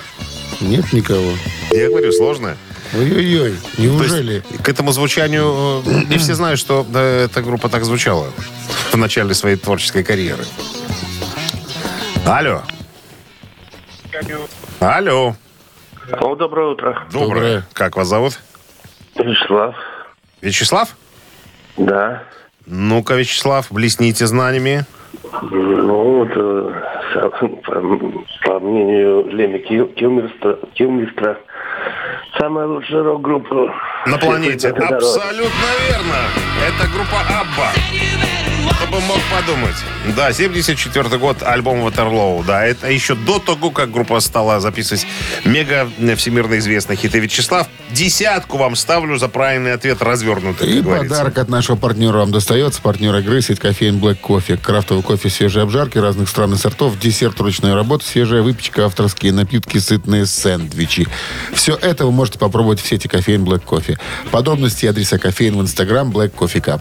Нет 0.61 0.93
никого. 0.93 1.33
Я 1.71 1.89
говорю, 1.89 2.13
сложное. 2.13 2.57
Ой-ой-ой, 2.95 3.55
То 3.77 3.83
неужели? 3.83 4.43
есть 4.51 4.63
к 4.63 4.69
этому 4.69 4.93
звучанию 4.93 5.83
э, 5.87 6.05
не 6.09 6.19
все 6.19 6.35
знают, 6.35 6.59
что 6.61 6.87
да, 6.89 7.01
эта 7.03 7.43
группа 7.43 7.69
так 7.69 7.85
звучала 7.85 8.27
в 8.93 8.97
начале 8.97 9.35
своей 9.35 9.57
творческой 9.57 10.05
карьеры. 10.05 10.45
Алло. 12.27 12.63
Алло. 14.81 15.35
О, 16.21 16.35
доброе 16.35 16.69
утро. 16.73 17.07
Доброе. 17.13 17.29
Доброе. 17.29 17.67
Как 17.73 17.97
вас 17.97 18.09
зовут? 18.09 18.39
Вячеслав. 19.17 19.75
Вячеслав? 20.43 20.97
Да. 21.77 22.23
Ну-ка, 22.67 23.15
Вячеслав, 23.15 23.67
блесните 23.71 24.27
знаниями. 24.27 24.85
Ну, 25.43 26.19
вот, 26.19 26.29
э, 26.35 26.78
по, 27.21 27.81
по 28.45 28.61
мнению 28.61 29.27
Леми 29.31 29.59
Кил- 29.59 29.89
Килмистра, 29.95 30.59
Килмистра, 30.75 31.39
самая 32.39 32.67
лучшая 32.67 33.03
рок-группа 33.03 33.73
На 34.07 34.19
планете. 34.19 34.69
Абсолютно 34.69 35.69
верно. 35.89 36.19
Это 36.67 36.89
группа 36.93 37.19
Абба. 37.41 37.73
Кто 38.79 38.87
бы 38.93 39.01
мог 39.01 39.19
подумать. 39.31 39.75
Да, 40.17 40.33
74 40.33 41.19
год, 41.19 41.43
альбом 41.43 41.83
Ватерлоу. 41.83 42.45
Да, 42.45 42.65
это 42.65 42.89
еще 42.89 43.17
до 43.17 43.39
того, 43.41 43.71
как 43.71 43.91
группа 43.91 44.21
стала 44.21 44.61
записывать 44.61 45.05
мега 45.45 45.89
э, 45.99 46.15
всемирно 46.15 46.59
известные 46.59 46.97
хиты. 46.97 47.19
Вячеслав, 47.19 47.67
десятку 47.91 48.57
вам 48.57 48.77
ставлю 48.77 49.19
за 49.19 49.29
правильный 49.29 49.73
ответ 49.73 50.01
развернутый, 50.01 50.69
И 50.71 50.75
как 50.77 50.85
говорится. 50.85 51.09
подарок 51.09 51.39
от 51.39 51.49
нашего 51.49 51.77
партнера 51.77 52.19
вам 52.19 52.31
достается. 52.31 52.81
Партнер 52.81 53.15
игры 53.17 53.43
сеть 53.43 53.59
кофеин 53.59 53.97
Black 53.99 54.17
Кофе. 54.17 54.57
Крафтовый 54.57 55.03
кофе, 55.03 55.29
свежие 55.29 55.65
обжарки 55.65 55.99
разных 55.99 56.29
стран 56.29 56.55
и 56.55 56.57
сортов, 56.57 56.99
десерт 57.01 57.41
ручная 57.41 57.75
работа, 57.75 58.05
свежая 58.07 58.43
выпечка, 58.43 58.87
авторские 58.87 59.33
напитки, 59.33 59.79
сытные 59.79 60.25
сэндвичи. 60.25 61.09
Все 61.53 61.75
это 61.75 62.07
вы 62.07 62.13
можете 62.13 62.39
попробовать 62.39 62.81
в 62.81 62.87
сети 62.87 63.09
кофеин 63.09 63.45
Black 63.45 63.65
Кофе. 63.65 63.99
Подробности 64.31 64.85
и 64.85 64.89
адреса 64.89 65.19
кофеин 65.19 65.57
в 65.59 65.63
инстаграм 65.63 66.11
Black 66.11 66.33
Coffee 66.33 66.63
Cup. 66.63 66.81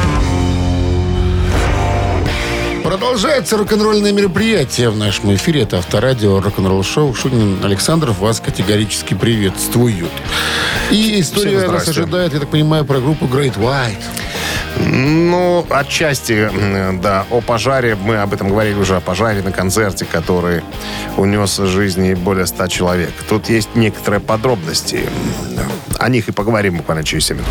Продолжается 2.91 3.55
рок-н-ролльное 3.55 4.11
мероприятие 4.11 4.89
в 4.89 4.97
нашем 4.97 5.33
эфире. 5.33 5.61
Это 5.61 5.77
авторадио 5.77 6.41
рок-н-ролл 6.41 6.83
шоу. 6.83 7.13
Шунин 7.13 7.63
Александров 7.63 8.19
вас 8.19 8.41
категорически 8.41 9.13
приветствуют. 9.13 10.11
И 10.89 11.21
история 11.21 11.69
нас 11.69 11.87
ожидает, 11.87 12.33
я 12.33 12.41
так 12.41 12.49
понимаю, 12.49 12.83
про 12.83 12.99
группу 12.99 13.27
Great 13.27 13.57
White. 13.57 13.95
Ну, 14.85 15.65
отчасти, 15.69 16.51
да, 17.01 17.25
о 17.29 17.39
пожаре. 17.39 17.95
Мы 17.95 18.17
об 18.17 18.33
этом 18.33 18.49
говорили 18.49 18.75
уже, 18.77 18.97
о 18.97 18.99
пожаре 18.99 19.41
на 19.41 19.53
концерте, 19.53 20.03
который 20.03 20.61
унес 21.15 21.59
жизни 21.59 22.13
более 22.13 22.45
ста 22.45 22.67
человек. 22.67 23.13
Тут 23.29 23.47
есть 23.47 23.69
некоторые 23.73 24.19
подробности. 24.19 25.05
О 25.97 26.09
них 26.09 26.27
и 26.27 26.33
поговорим 26.33 26.75
буквально 26.75 27.05
через 27.05 27.27
7 27.27 27.37
минут. 27.37 27.49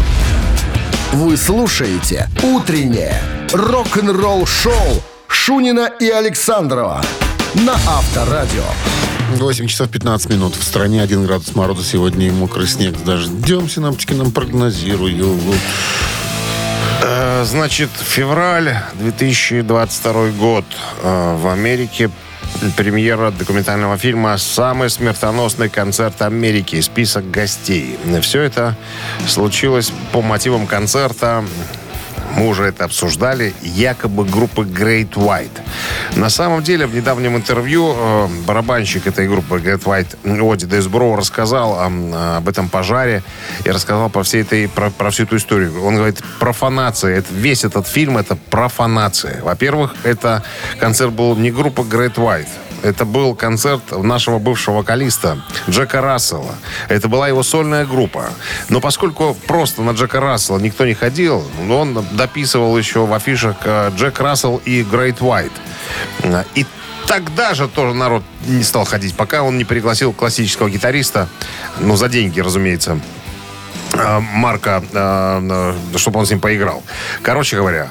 Вы 1.14 1.38
слушаете 1.38 2.28
«Утреннее 2.42 3.14
рок-н-ролл 3.54 4.44
шоу» 4.44 5.02
Шунина 5.30 5.90
и 6.00 6.08
Александрова 6.10 7.00
на 7.54 7.74
Авторадио. 7.74 8.64
8 9.36 9.66
часов 9.68 9.88
15 9.88 10.28
минут. 10.28 10.56
В 10.56 10.62
стране 10.64 11.02
1 11.02 11.24
градус 11.24 11.54
мороза 11.54 11.84
сегодня 11.84 12.26
и 12.26 12.30
мокрый 12.30 12.66
снег 12.66 12.96
дождем. 13.04 13.68
Синаптики 13.68 14.12
нам 14.12 14.32
прогнозируют. 14.32 15.24
Э, 17.02 17.44
Значит, 17.44 17.90
февраль 17.96 18.76
2022 18.94 20.30
год. 20.30 20.64
Э, 21.02 21.36
В 21.36 21.48
Америке 21.48 22.10
премьера 22.76 23.30
документального 23.30 23.96
фильма 23.96 24.36
«Самый 24.36 24.90
смертоносный 24.90 25.68
концерт 25.68 26.20
Америки. 26.22 26.80
Список 26.80 27.30
гостей». 27.30 27.96
Все 28.22 28.42
это 28.42 28.76
случилось 29.28 29.92
по 30.12 30.20
мотивам 30.22 30.66
концерта 30.66 31.44
мы 32.36 32.48
уже 32.48 32.64
это 32.64 32.84
обсуждали, 32.84 33.54
якобы 33.62 34.24
группы 34.24 34.62
Great 34.62 35.12
White. 35.14 35.60
На 36.16 36.30
самом 36.30 36.62
деле, 36.62 36.86
в 36.86 36.94
недавнем 36.94 37.36
интервью 37.36 37.94
э, 37.96 38.28
барабанщик 38.46 39.06
этой 39.06 39.28
группы 39.28 39.56
Great 39.56 39.82
White 39.84 40.52
Оди 40.52 40.66
Десбро 40.66 41.16
рассказал 41.16 41.78
о- 41.78 42.36
об 42.38 42.48
этом 42.48 42.68
пожаре 42.68 43.22
и 43.64 43.70
рассказал 43.70 44.10
про, 44.10 44.22
всей 44.22 44.42
этой, 44.42 44.68
про, 44.68 44.90
про 44.90 45.10
всю 45.10 45.24
эту 45.24 45.36
историю. 45.36 45.84
Он 45.84 45.96
говорит, 45.96 46.18
профанация. 46.38 47.18
Это, 47.18 47.32
весь 47.32 47.64
этот 47.64 47.86
фильм— 47.86 48.16
это 48.18 48.36
профанация. 48.36 49.42
Во-первых, 49.42 49.94
это 50.04 50.42
концерт 50.78 51.12
был 51.12 51.36
не 51.36 51.50
группа 51.50 51.80
Great 51.82 52.14
White. 52.14 52.48
Это 52.82 53.04
был 53.04 53.34
концерт 53.34 53.82
нашего 53.92 54.38
бывшего 54.38 54.76
вокалиста 54.76 55.38
Джека 55.68 56.00
Рассела. 56.00 56.54
Это 56.88 57.08
была 57.08 57.28
его 57.28 57.42
сольная 57.42 57.84
группа. 57.84 58.30
Но 58.68 58.80
поскольку 58.80 59.36
просто 59.46 59.82
на 59.82 59.90
Джека 59.90 60.20
Рассела 60.20 60.58
никто 60.58 60.86
не 60.86 60.94
ходил, 60.94 61.44
он 61.68 62.06
дописывал 62.12 62.76
еще 62.78 63.06
в 63.06 63.12
афишах 63.12 63.56
э, 63.64 63.90
Джек 63.96 64.20
Рассел 64.20 64.60
и 64.64 64.82
White. 64.82 65.52
Э, 66.22 66.44
И 66.54 66.64
тогда 67.06 67.54
же 67.54 67.68
тоже 67.68 67.94
народ 67.94 68.22
не 68.46 68.62
стал 68.62 68.84
ходить, 68.84 69.16
пока 69.16 69.42
он 69.42 69.58
не 69.58 69.64
пригласил 69.64 70.12
классического 70.12 70.70
гитариста, 70.70 71.28
ну, 71.80 71.96
за 71.96 72.08
деньги, 72.08 72.40
разумеется, 72.40 73.00
э, 73.92 74.20
Марка, 74.32 74.82
э, 74.92 75.74
чтобы 75.96 76.20
он 76.20 76.26
с 76.26 76.30
ним 76.30 76.40
поиграл. 76.40 76.82
Короче 77.22 77.56
говоря, 77.56 77.90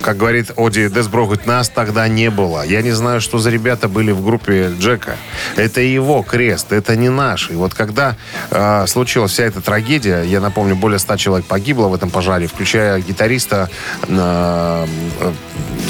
как 0.00 0.16
говорит 0.16 0.50
Оди 0.56 0.88
Десбро, 0.88 1.24
говорит, 1.24 1.46
нас 1.46 1.68
тогда 1.68 2.08
не 2.08 2.30
было. 2.30 2.64
Я 2.64 2.82
не 2.82 2.92
знаю, 2.92 3.20
что 3.20 3.38
за 3.38 3.50
ребята 3.50 3.88
были 3.88 4.12
в 4.12 4.24
группе 4.24 4.72
Джека. 4.78 5.16
Это 5.56 5.80
его 5.80 6.22
крест, 6.22 6.72
это 6.72 6.96
не 6.96 7.08
наш. 7.08 7.50
И 7.50 7.54
вот 7.54 7.74
когда 7.74 8.16
э, 8.50 8.86
случилась 8.86 9.32
вся 9.32 9.44
эта 9.44 9.60
трагедия, 9.60 10.22
я 10.22 10.40
напомню, 10.40 10.76
более 10.76 10.98
ста 10.98 11.16
человек 11.16 11.46
погибло 11.46 11.88
в 11.88 11.94
этом 11.94 12.10
пожаре, 12.10 12.46
включая 12.46 13.00
гитариста 13.00 13.68
э, 14.02 14.86
э, 15.20 15.32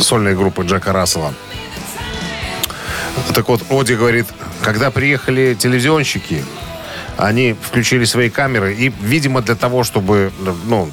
сольной 0.00 0.34
группы 0.34 0.62
Джека 0.64 0.92
Рассела. 0.92 1.34
Так 3.34 3.48
вот, 3.48 3.62
Оди 3.70 3.94
говорит, 3.94 4.26
когда 4.62 4.90
приехали 4.90 5.54
телевизионщики, 5.58 6.44
они 7.16 7.54
включили 7.54 8.04
свои 8.04 8.28
камеры 8.30 8.74
и, 8.74 8.92
видимо, 9.00 9.42
для 9.42 9.54
того, 9.54 9.84
чтобы, 9.84 10.32
ну, 10.66 10.90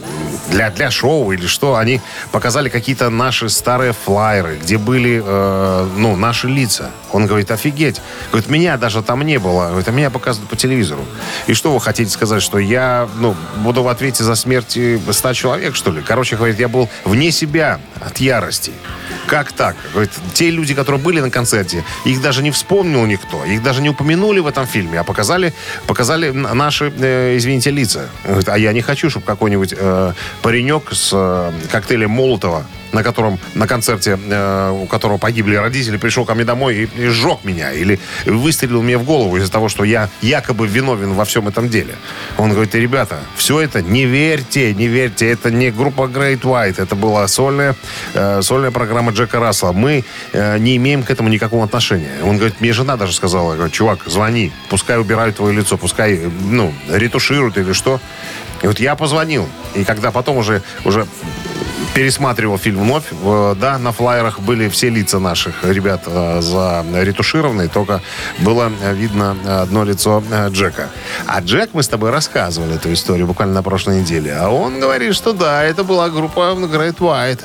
для, 0.53 0.69
для 0.69 0.91
шоу 0.91 1.31
или 1.31 1.47
что, 1.47 1.75
они 1.75 1.99
показали 2.31 2.69
какие-то 2.69 3.09
наши 3.09 3.49
старые 3.49 3.93
флайеры, 3.93 4.59
где 4.61 4.77
были, 4.77 5.21
э, 5.25 5.87
ну, 5.97 6.15
наши 6.15 6.47
лица. 6.47 6.91
Он 7.11 7.25
говорит, 7.25 7.51
офигеть. 7.51 8.01
Говорит, 8.31 8.49
меня 8.49 8.77
даже 8.77 9.01
там 9.01 9.23
не 9.23 9.39
было. 9.39 9.69
Говорит, 9.69 9.87
а 9.87 9.91
меня 9.91 10.09
показывают 10.09 10.49
по 10.49 10.55
телевизору. 10.55 11.05
И 11.47 11.53
что 11.53 11.73
вы 11.73 11.81
хотите 11.81 12.09
сказать, 12.11 12.41
что 12.41 12.59
я, 12.59 13.09
ну, 13.17 13.35
буду 13.57 13.83
в 13.83 13.87
ответе 13.87 14.23
за 14.23 14.35
смерти 14.35 15.01
100 15.09 15.33
человек, 15.33 15.75
что 15.75 15.91
ли? 15.91 16.01
Короче, 16.01 16.35
говорит, 16.35 16.59
я 16.59 16.67
был 16.67 16.89
вне 17.03 17.31
себя 17.31 17.79
от 17.99 18.17
ярости. 18.19 18.73
Как 19.27 19.51
так? 19.51 19.75
Говорит, 19.93 20.11
те 20.33 20.51
люди, 20.51 20.73
которые 20.75 21.01
были 21.01 21.19
на 21.19 21.29
концерте, 21.29 21.83
их 22.05 22.21
даже 22.21 22.43
не 22.43 22.51
вспомнил 22.51 23.05
никто, 23.05 23.43
их 23.45 23.63
даже 23.63 23.81
не 23.81 23.89
упомянули 23.89 24.39
в 24.39 24.47
этом 24.47 24.67
фильме, 24.67 24.99
а 24.99 25.03
показали, 25.03 25.53
показали 25.87 26.31
наши, 26.31 26.91
э, 26.97 27.37
извините, 27.37 27.71
лица. 27.71 28.09
Говорит, 28.25 28.49
а 28.49 28.57
я 28.57 28.73
не 28.73 28.81
хочу, 28.81 29.09
чтобы 29.09 29.25
какой-нибудь 29.25 29.73
э, 29.77 30.13
паренек 30.43 30.91
с 30.91 31.11
э, 31.13 31.51
коктейлем 31.71 32.11
Молотова, 32.11 32.65
на 32.91 33.01
котором 33.01 33.39
на 33.55 33.65
концерте, 33.65 34.19
э, 34.21 34.69
у 34.71 34.85
которого 34.85 35.17
погибли 35.17 35.55
родители, 35.55 35.97
пришел 35.97 36.25
ко 36.25 36.35
мне 36.35 36.43
домой 36.43 36.75
и, 36.75 37.01
и 37.01 37.07
сжег 37.07 37.39
меня 37.43 37.71
или 37.71 37.99
выстрелил 38.25 38.83
мне 38.83 38.97
в 38.97 39.03
голову 39.03 39.37
из-за 39.37 39.51
того, 39.51 39.69
что 39.69 39.85
я 39.85 40.09
якобы 40.21 40.67
виновен 40.67 41.13
во 41.13 41.23
всем 41.23 41.47
этом 41.47 41.69
деле. 41.69 41.95
Он 42.37 42.51
говорит, 42.51 42.75
ребята, 42.75 43.19
все 43.35 43.61
это 43.61 43.81
не 43.81 44.05
верьте, 44.05 44.73
не 44.73 44.87
верьте, 44.87 45.31
это 45.31 45.49
не 45.49 45.71
группа 45.71 46.03
Great 46.03 46.41
White, 46.41 46.81
это 46.81 46.95
была 46.95 47.25
сольная, 47.29 47.75
э, 48.13 48.41
сольная 48.41 48.71
программа 48.71 49.13
Джека 49.13 49.39
Рассела. 49.39 49.71
Мы 49.71 50.03
э, 50.33 50.57
не 50.59 50.75
имеем 50.75 51.03
к 51.03 51.09
этому 51.09 51.29
никакого 51.29 51.63
отношения. 51.63 52.11
Он 52.21 52.35
говорит, 52.35 52.59
мне 52.59 52.73
жена 52.73 52.97
даже 52.97 53.13
сказала, 53.13 53.55
говорит, 53.55 53.73
чувак, 53.73 53.99
звони, 54.05 54.51
пускай 54.69 54.99
убирают 54.99 55.37
твое 55.37 55.55
лицо, 55.55 55.77
пускай, 55.77 56.19
ну, 56.49 56.73
ретушируют 56.89 57.57
или 57.57 57.71
что. 57.71 58.01
И 58.63 58.67
вот 58.67 58.79
я 58.79 58.95
позвонил, 58.95 59.47
и 59.75 59.83
когда 59.83 60.11
потом 60.11 60.37
уже, 60.37 60.63
уже 60.85 61.05
пересматривал 61.93 62.57
фильм 62.57 62.81
вновь. 62.83 63.03
э, 63.11 63.55
Да, 63.59 63.77
на 63.77 63.91
флайерах 63.91 64.39
были 64.39 64.69
все 64.69 64.89
лица 64.89 65.19
наших 65.19 65.63
ребят 65.63 66.03
э, 66.05 66.41
заретушированные, 66.41 67.67
только 67.67 68.01
было 68.39 68.71
э, 68.81 68.93
видно 68.93 69.35
одно 69.61 69.83
лицо 69.83 70.23
Джека. 70.49 70.89
А 71.27 71.41
Джек, 71.41 71.71
мы 71.73 71.83
с 71.83 71.87
тобой 71.87 72.09
рассказывали 72.09 72.75
эту 72.75 72.91
историю 72.93 73.27
буквально 73.27 73.55
на 73.55 73.63
прошлой 73.63 73.99
неделе. 73.99 74.33
А 74.33 74.49
он 74.49 74.79
говорит, 74.79 75.13
что 75.15 75.33
да, 75.33 75.63
это 75.63 75.83
была 75.83 76.09
группа 76.09 76.39
Great 76.39 76.97
White. 76.97 77.41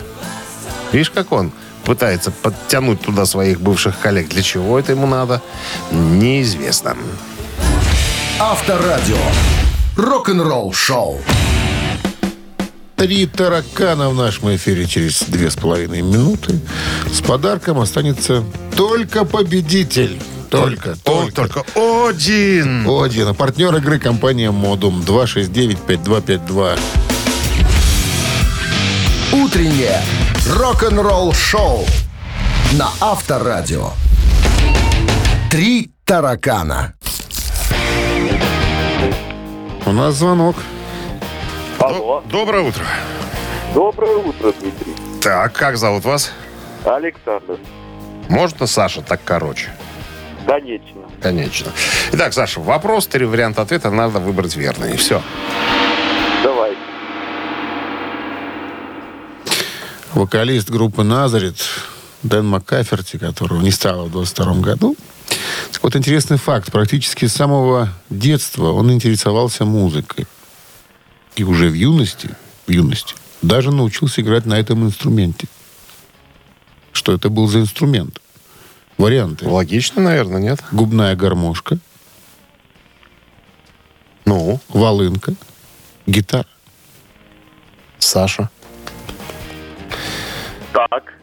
Видишь, 0.93 1.11
как 1.11 1.33
он 1.33 1.53
пытается 1.85 2.31
подтянуть 2.31 3.01
туда 3.01 3.25
своих 3.27 3.61
бывших 3.61 3.99
коллег. 3.99 4.29
Для 4.29 4.43
чего 4.43 4.79
это 4.79 4.93
ему 4.93 5.07
надо, 5.07 5.43
неизвестно. 5.91 6.97
Авторадио. 8.39 9.17
Рок-н-ролл 9.99 10.73
шоу. 10.73 11.19
Три 12.95 13.27
таракана 13.27 14.09
в 14.09 14.15
нашем 14.15 14.55
эфире 14.55 14.87
через 14.87 15.25
две 15.25 15.51
с 15.51 15.57
половиной 15.57 16.03
минуты. 16.03 16.61
С 17.13 17.21
подарком 17.21 17.81
останется 17.81 18.45
только 18.77 19.25
победитель. 19.25 20.23
Только, 20.51 20.93
О, 20.93 21.27
только. 21.27 21.33
только 21.33 21.65
один. 22.07 22.89
Один. 22.89 23.27
А 23.27 23.35
партнер 23.35 23.75
игры 23.75 23.99
компания 23.99 24.53
Модум 24.53 25.01
269-5252. 25.01 26.79
Утреннее 29.33 30.01
рок-н-ролл 30.55 31.33
шоу 31.33 31.85
на 32.75 32.89
Авторадио. 33.01 33.91
Три 35.51 35.91
таракана. 36.05 36.95
У 39.89 39.93
нас 39.93 40.17
звонок. 40.17 40.55
Алло. 41.79 42.23
Доброе 42.31 42.61
утро. 42.61 42.85
Доброе 43.73 44.17
утро, 44.17 44.53
Дмитрий. 44.61 44.95
Так, 45.23 45.55
как 45.55 45.79
зовут 45.79 46.05
вас? 46.05 46.31
Александр. 46.85 47.59
Можно 48.29 48.67
Саша 48.67 49.01
так 49.01 49.21
короче? 49.25 49.71
Конечно. 50.47 51.01
Конечно. 51.23 51.73
Итак, 52.13 52.35
Саша, 52.35 52.61
вопрос, 52.61 53.07
три 53.07 53.25
варианта 53.25 53.63
ответа, 53.63 53.89
надо 53.91 54.19
выбрать 54.19 54.57
верный. 54.57 54.93
И 54.93 54.97
все. 54.99 55.23
Давай. 56.45 56.77
Вокалист 60.13 60.69
группы 60.69 61.03
«Назарет» 61.03 61.57
Дэн 62.23 62.47
Маккаферти, 62.47 63.17
которого 63.17 63.63
не 63.63 63.71
стало 63.71 64.05
в 64.05 64.11
22 64.11 64.55
году. 64.57 64.97
Вот, 65.83 65.95
интересный 65.97 66.39
факт. 66.39 66.73
Практически 66.73 67.27
с 67.27 67.33
самого 67.33 67.89
детства 68.11 68.73
он 68.73 68.93
интересовался 68.93 69.65
музыкой. 69.65 70.27
И 71.37 71.45
уже 71.45 71.69
в 71.69 71.75
юности, 71.75 72.31
в 72.67 72.71
юности 72.71 73.15
даже 73.43 73.71
научился 73.71 74.21
играть 74.21 74.45
на 74.45 74.55
этом 74.55 74.85
инструменте. 74.85 75.47
Что 76.93 77.13
это 77.13 77.29
был 77.29 77.47
за 77.47 77.61
инструмент? 77.61 78.21
Варианты. 78.97 79.49
Логично, 79.49 80.03
наверное, 80.03 80.41
нет? 80.41 80.65
Губная 80.73 81.15
гармошка, 81.15 81.79
Ну, 84.25 84.61
волынка, 84.69 85.35
гитара. 86.07 86.47
Саша. 87.99 88.51
Так. 90.73 91.15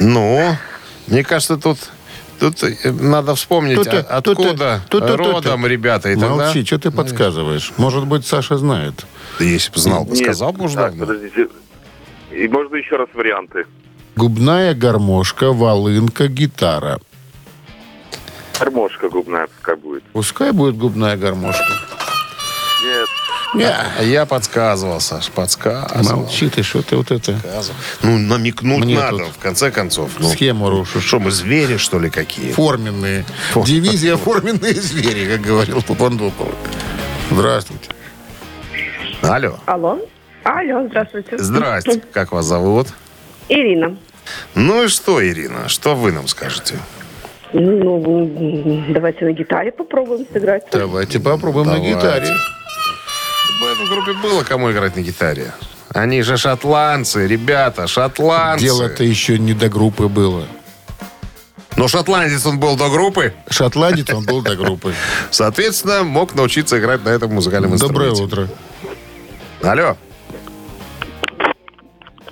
Ну, 0.00 0.56
мне 1.06 1.22
кажется, 1.22 1.58
тут, 1.58 1.78
тут 2.38 2.62
э, 2.62 2.90
надо 2.92 3.34
вспомнить, 3.34 3.76
Тут-то- 3.76 4.00
а- 4.08 4.16
откуда 4.18 4.48
тут-то- 4.48 4.80
тут-то- 4.88 5.16
родом 5.16 5.42
тут-то. 5.60 5.66
ребята. 5.68 6.10
И 6.10 6.14
тогда, 6.14 6.44
Молчи, 6.46 6.64
что 6.64 6.78
ты 6.78 6.90
подсказываешь? 6.90 7.72
Может 7.76 8.06
быть, 8.06 8.26
Саша 8.26 8.56
знает. 8.58 9.06
Да 9.38 9.44
если 9.44 9.72
бы 9.72 9.78
знал, 9.80 10.04
бы, 10.04 10.16
сказал 10.16 10.52
бы 10.52 10.64
уже 10.64 10.74
Так, 10.76 10.90
давно. 10.96 11.06
подождите. 11.06 11.48
И 12.32 12.48
можно 12.48 12.76
еще 12.76 12.96
раз 12.96 13.08
варианты. 13.14 13.64
Губная 14.16 14.74
гармошка, 14.74 15.52
волынка, 15.52 16.28
гитара. 16.28 16.98
Гармошка 18.58 19.08
губная 19.08 19.46
пускай 19.46 19.76
будет. 19.76 20.02
Пускай 20.12 20.52
будет 20.52 20.76
губная 20.76 21.16
гармошка. 21.16 21.62
А 23.54 24.02
Я 24.02 24.26
подсказывал, 24.26 25.00
Саш, 25.00 25.30
подсказывал. 25.30 26.20
Молчи 26.22 26.48
ты, 26.48 26.62
что 26.62 26.82
ты 26.82 26.96
вот 26.96 27.10
это 27.10 27.32
подсказывал. 27.32 27.76
Ну, 28.02 28.18
намекнуть 28.18 28.84
Мне 28.84 28.98
надо, 28.98 29.24
в 29.24 29.38
конце 29.38 29.70
концов. 29.70 30.10
Ну, 30.18 30.28
схему 30.28 30.68
рушишь. 30.70 31.04
что, 31.04 31.18
мы 31.18 31.30
звери, 31.30 31.76
что 31.76 31.98
ли, 31.98 32.10
какие? 32.10 32.52
Форменные. 32.52 33.24
Дивизия 33.56 34.16
форменные 34.18 34.74
звери, 34.74 35.26
как 35.36 35.40
говорил 35.40 35.82
Папандопов. 35.82 36.48
Здравствуйте. 37.30 37.88
Алло. 39.22 39.58
Алло. 39.66 39.98
Алло, 40.44 40.86
здравствуйте. 40.88 41.36
Здрасте. 41.38 42.00
Как 42.12 42.32
вас 42.32 42.46
зовут? 42.46 42.88
Ирина. 43.48 43.96
Ну 44.54 44.84
и 44.84 44.88
что, 44.88 45.22
Ирина, 45.26 45.68
что 45.68 45.94
вы 45.94 46.12
нам 46.12 46.28
скажете? 46.28 46.76
Ну, 47.52 48.84
давайте 48.90 49.24
на 49.24 49.32
гитаре 49.32 49.72
попробуем 49.72 50.26
сыграть. 50.32 50.64
Давайте 50.70 51.18
попробуем 51.18 51.66
на 51.66 51.74
Давайте. 51.76 51.94
гитаре. 51.94 52.34
В 53.60 53.64
этой 53.64 53.86
группе 53.88 54.12
было 54.14 54.42
кому 54.44 54.70
играть 54.70 54.96
на 54.96 55.00
гитаре. 55.00 55.52
Они 55.94 56.22
же 56.22 56.36
шотландцы, 56.36 57.26
ребята, 57.26 57.86
шотландцы. 57.86 58.64
Дело-то 58.64 59.02
еще 59.04 59.38
не 59.38 59.54
до 59.54 59.68
группы 59.68 60.08
было. 60.08 60.46
Но 61.76 61.86
шотландец 61.88 62.44
он 62.44 62.58
был 62.58 62.76
до 62.76 62.88
группы, 62.90 63.34
Шотландец 63.48 64.10
он 64.10 64.24
был 64.24 64.42
до 64.42 64.56
группы. 64.56 64.94
соответственно, 65.30 66.02
мог 66.02 66.34
научиться 66.34 66.78
играть 66.78 67.04
на 67.04 67.08
этом 67.10 67.32
музыкальном 67.32 67.76
Доброе 67.76 68.10
инструменте. 68.10 68.22
утро. 68.22 68.48
Алло. 69.62 69.96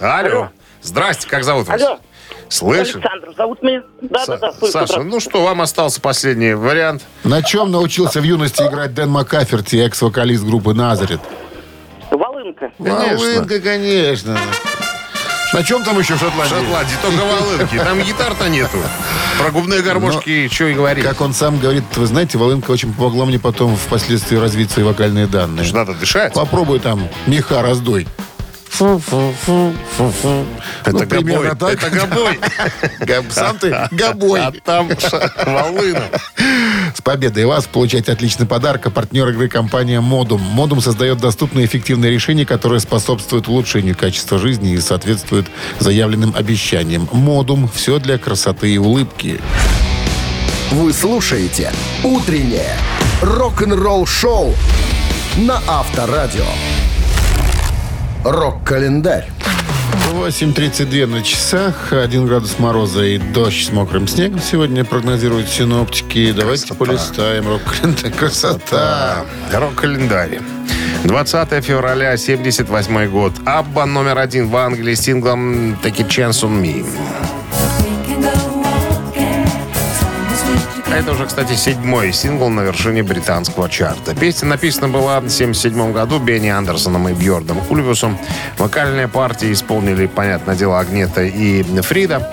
Алло. 0.01 0.51
Здрасте, 0.83 1.29
как 1.29 1.45
зовут 1.45 1.69
вас? 1.69 1.81
Алло. 1.81 2.01
Слышишь? 2.49 2.95
Александр 2.97 3.33
зовут 3.37 3.63
меня. 3.63 3.83
Да, 4.03 4.23
Са- 4.25 4.27
да, 4.27 4.37
да, 4.39 4.53
слышу. 4.53 4.73
Саша, 4.73 5.03
ну 5.03 5.21
что, 5.21 5.43
вам 5.45 5.61
остался 5.61 6.01
последний 6.01 6.55
вариант? 6.55 7.03
На 7.25 7.43
чем 7.43 7.71
научился 7.71 8.21
в 8.21 8.25
юности 8.25 8.63
играть 8.63 8.95
Дэн 8.95 9.11
Маккаферти, 9.11 9.77
экс-вокалист 9.77 10.45
группы 10.45 10.75
«Назарет»? 10.75 11.21
Волынка. 12.11 12.71
Конечно. 12.79 13.17
Волынка, 13.17 13.61
конечно. 13.61 14.39
На 15.53 15.63
чем 15.63 15.85
там 15.85 15.99
еще 15.99 16.15
в 16.15 16.17
В 16.17 16.21
Шотландии? 16.21 16.55
Шотландии 16.55 16.95
только 17.03 17.25
волынки. 17.25 17.77
Там 17.79 18.01
гитар-то 18.03 18.49
нету. 18.49 18.79
Про 19.39 19.51
губные 19.51 19.81
гармошки 19.83 20.49
что 20.49 20.67
и 20.67 20.75
говорить. 20.75 21.05
Как 21.05 21.21
он 21.21 21.33
сам 21.33 21.59
говорит, 21.59 21.85
вы 21.97 22.07
знаете, 22.07 22.37
Волынка 22.39 22.71
очень 22.73 22.93
помогла 22.93 23.27
мне 23.27 23.39
потом 23.39 23.77
впоследствии 23.77 24.37
развить 24.37 24.71
свои 24.71 24.85
вокальные 24.85 25.27
данные. 25.27 25.71
Надо 25.73 25.95
дышать. 25.95 26.33
Попробуй 26.35 26.81
там 26.81 27.09
меха 27.27 27.63
раздой. 27.63 28.07
Это 28.81 29.73
Ну, 30.93 30.93
гобой. 30.93 31.07
примерно 31.07 31.57
так. 31.57 31.83
Это 31.83 31.91
гобой. 31.91 32.39
Сам 33.31 33.59
ты 33.59 33.75
гобой. 33.91 34.41
А 34.41 34.53
там 34.65 34.89
ша- 34.99 35.31
волына. 35.47 36.05
С 36.95 37.01
победой 37.01 37.45
вас 37.47 37.67
получаете 37.67 38.13
отличный 38.13 38.47
подарок. 38.47 38.87
А 38.87 38.91
партнер 38.91 39.29
игры 39.29 39.49
компания 39.49 40.01
Модум. 40.01 40.41
Модум 40.41 40.81
создает 40.81 41.19
доступные 41.19 41.65
и 41.65 41.67
эффективные 41.67 42.13
решения, 42.13 42.45
которые 42.47 42.81
способствуют 42.81 43.49
улучшению 43.49 43.97
качества 43.97 44.39
жизни 44.39 44.73
и 44.75 44.81
соответствуют 44.81 45.47
заявленным 45.81 46.35
обещаниям. 46.37 47.09
Модум. 47.13 47.69
Все 47.75 47.99
для 47.99 48.19
красоты 48.19 48.71
и 48.73 48.79
улыбки. 48.79 49.41
Вы 50.73 50.93
слушаете 50.93 51.73
«Утреннее 52.03 52.77
рок-н-ролл-шоу» 53.23 54.55
на 55.37 55.61
Авторадио. 55.69 56.45
Рок-календарь. 58.29 59.29
8.32 60.11 61.07
на 61.07 61.23
часах, 61.23 61.93
1 61.93 62.27
градус 62.27 62.59
мороза 62.59 63.05
и 63.05 63.19
дождь 63.19 63.69
с 63.69 63.73
мокрым 63.73 64.09
снегом 64.09 64.41
сегодня 64.41 64.85
прогнозируют 64.85 65.49
синоптики. 65.49 66.33
Давайте 66.33 66.75
полистаем. 66.75 67.47
Рок-календарь. 67.47 68.11
Красота. 68.19 69.25
Рок-календарь. 69.53 70.41
20 71.05 71.65
февраля 71.65 72.17
78 72.17 73.09
год. 73.11 73.33
Абба 73.45 73.87
номер 73.87 74.19
один 74.19 74.49
в 74.49 74.57
Англии 74.57 74.95
с 74.95 75.03
синглом 75.03 75.75
«Take 75.75 76.01
a 76.01 76.09
chance 76.09 76.43
on 76.43 76.61
me». 76.61 76.85
Это 80.97 81.13
уже, 81.13 81.27
кстати, 81.27 81.53
седьмой 81.53 82.11
сингл 82.11 82.49
на 82.49 82.63
вершине 82.63 83.03
британского 83.03 83.69
чарта. 83.69 84.15
Песня 84.15 84.49
написана 84.49 84.89
была 84.89 85.17
в 85.17 85.27
1977 85.29 85.93
году 85.93 86.19
Бенни 86.19 86.49
Андерсоном 86.49 87.07
и 87.11 87.13
Бьордом 87.13 87.59
Ульвусом. 87.69 88.17
Вокальные 88.57 89.07
партии 89.07 89.53
исполнили, 89.53 90.07
понятное 90.07 90.57
дело, 90.57 90.81
Агнета 90.81 91.23
и 91.23 91.63
Фрида. 91.83 92.33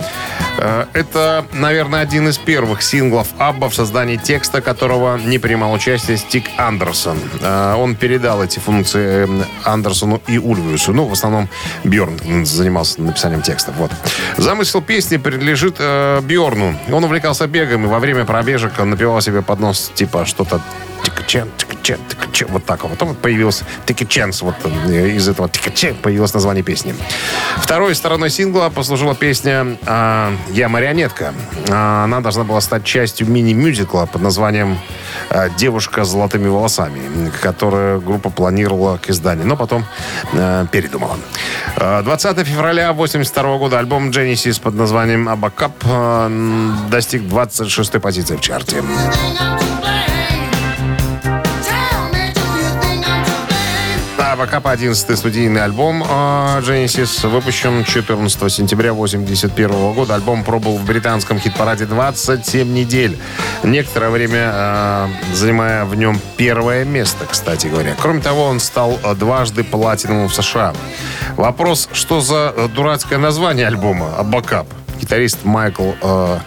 Э, 0.57 0.85
Это, 0.93 1.45
наверное, 1.53 2.01
один 2.01 2.27
из 2.27 2.37
первых 2.37 2.81
синглов 2.81 3.27
Абба, 3.37 3.69
в 3.69 3.75
создании 3.75 4.17
текста 4.17 4.61
которого 4.61 5.17
не 5.17 5.39
принимал 5.39 5.73
участие 5.73 6.17
Стик 6.17 6.45
Андерсон. 6.57 7.17
Э, 7.41 7.75
Он 7.75 7.95
передал 7.95 8.43
эти 8.43 8.59
функции 8.59 9.27
э, 9.27 9.43
Андерсону 9.63 10.21
и 10.27 10.37
Ульвиусу. 10.37 10.93
Ну, 10.93 11.05
в 11.05 11.13
основном 11.13 11.49
Бьорн 11.83 12.45
занимался 12.45 13.01
написанием 13.01 13.41
текстов. 13.41 13.75
Вот. 13.77 13.91
Замысел 14.37 14.81
песни 14.81 15.17
принадлежит 15.17 15.75
э, 15.79 16.21
Бьорну. 16.21 16.75
Он 16.91 17.03
увлекался 17.03 17.47
бегом 17.47 17.85
и 17.85 17.87
во 17.87 17.99
время 17.99 18.25
пробежек 18.25 18.77
напевал 18.79 19.21
себе 19.21 19.41
под 19.41 19.59
нос 19.59 19.91
типа 19.93 20.25
что-то 20.25 20.61
тикачен, 21.23 21.49
тикачен, 21.57 21.99
тикачен, 22.09 22.47
вот 22.49 22.65
так 22.65 22.83
вот. 22.83 22.91
Потом 22.91 23.15
появился 23.15 23.65
тикаченс, 23.85 24.41
вот 24.41 24.55
э, 24.63 25.09
из 25.09 25.27
этого 25.27 25.49
тикачен 25.49 25.95
появилось 25.95 26.33
название 26.33 26.63
песни. 26.63 26.95
Второй 27.57 27.95
стороной 27.95 28.29
сингла 28.29 28.69
послужила 28.69 29.15
песня 29.15 29.77
а, 29.85 30.33
«Я 30.51 30.69
марионетка». 30.69 31.33
А, 31.69 32.03
Она 32.03 32.21
должна 32.21 32.43
была 32.43 32.61
стать 32.61 32.83
частью 32.83 33.27
мини-мюзикла 33.27 34.05
под 34.05 34.21
названием 34.21 34.77
а, 35.29 35.49
«Девушка 35.49 36.03
с 36.03 36.09
золотыми 36.09 36.47
волосами», 36.47 37.31
которую 37.41 38.01
группа 38.01 38.29
планировала 38.29 38.97
к 38.97 39.09
изданию, 39.09 39.47
но 39.47 39.55
потом 39.55 39.85
э, 40.33 40.65
передумала. 40.71 41.17
А, 41.77 42.01
20 42.03 42.47
февраля 42.47 42.89
1982 42.89 43.57
года 43.57 43.79
альбом 43.79 44.09
Genesis 44.09 44.61
под 44.61 44.75
названием 44.75 45.29
«Абакап» 45.29 45.73
э, 45.83 46.71
достиг 46.89 47.23
26-й 47.23 47.99
позиции 47.99 48.35
в 48.35 48.41
чарте. 48.41 48.83
Абакап 54.33 54.65
11 54.65 55.15
студийный 55.15 55.63
альбом 55.63 56.01
э, 56.01 56.05
Genesis 56.61 57.27
выпущен 57.27 57.83
14 57.83 58.51
сентября 58.51 58.89
1981 58.89 59.93
года. 59.93 60.15
Альбом 60.15 60.43
пробыл 60.43 60.75
в 60.77 60.85
британском 60.87 61.37
хит-параде 61.37 61.85
27 61.85 62.67
недель. 62.73 63.15
Некоторое 63.61 64.09
время 64.09 64.51
э, 64.51 65.07
занимая 65.33 65.85
в 65.85 65.93
нем 65.93 66.19
первое 66.35 66.83
место, 66.83 67.27
кстати 67.29 67.67
говоря. 67.67 67.95
Кроме 68.01 68.21
того, 68.21 68.45
он 68.45 68.59
стал 68.59 68.97
дважды 69.15 69.63
платиновым 69.63 70.29
в 70.29 70.33
США. 70.33 70.73
Вопрос, 71.37 71.87
что 71.93 72.19
за 72.19 72.55
дурацкое 72.73 73.19
название 73.19 73.67
альбома 73.67 74.15
«Абакап»? 74.17 74.65
Гитарист 74.99 75.43
Майкл 75.43 75.91
э, 76.01 76.39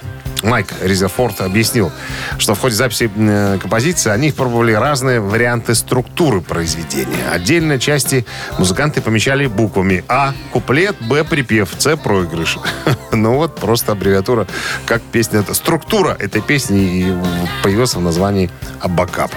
Майк 0.42 0.68
Резерфорд 0.82 1.40
объяснил, 1.40 1.90
что 2.38 2.54
в 2.54 2.60
ходе 2.60 2.74
записи 2.74 3.10
э, 3.14 3.58
композиции 3.60 4.10
они 4.10 4.32
пробовали 4.32 4.72
разные 4.72 5.20
варианты 5.20 5.74
структуры 5.74 6.40
произведения. 6.40 7.28
Отдельные 7.30 7.78
части 7.78 8.26
музыканты 8.58 9.00
помечали 9.00 9.46
буквами 9.46 10.04
А– 10.08 10.34
куплет, 10.52 10.96
Б– 11.00 11.24
припев, 11.30 11.70
С– 11.78 11.96
проигрыш. 11.96 12.58
ну 13.12 13.34
вот, 13.34 13.56
просто 13.56 13.92
аббревиатура, 13.92 14.46
как 14.84 15.02
песня. 15.02 15.44
Структура 15.52 16.16
этой 16.18 16.42
песни 16.42 17.16
появилась 17.62 17.94
в 17.94 18.00
названии 18.00 18.50
«Абакап». 18.80 19.32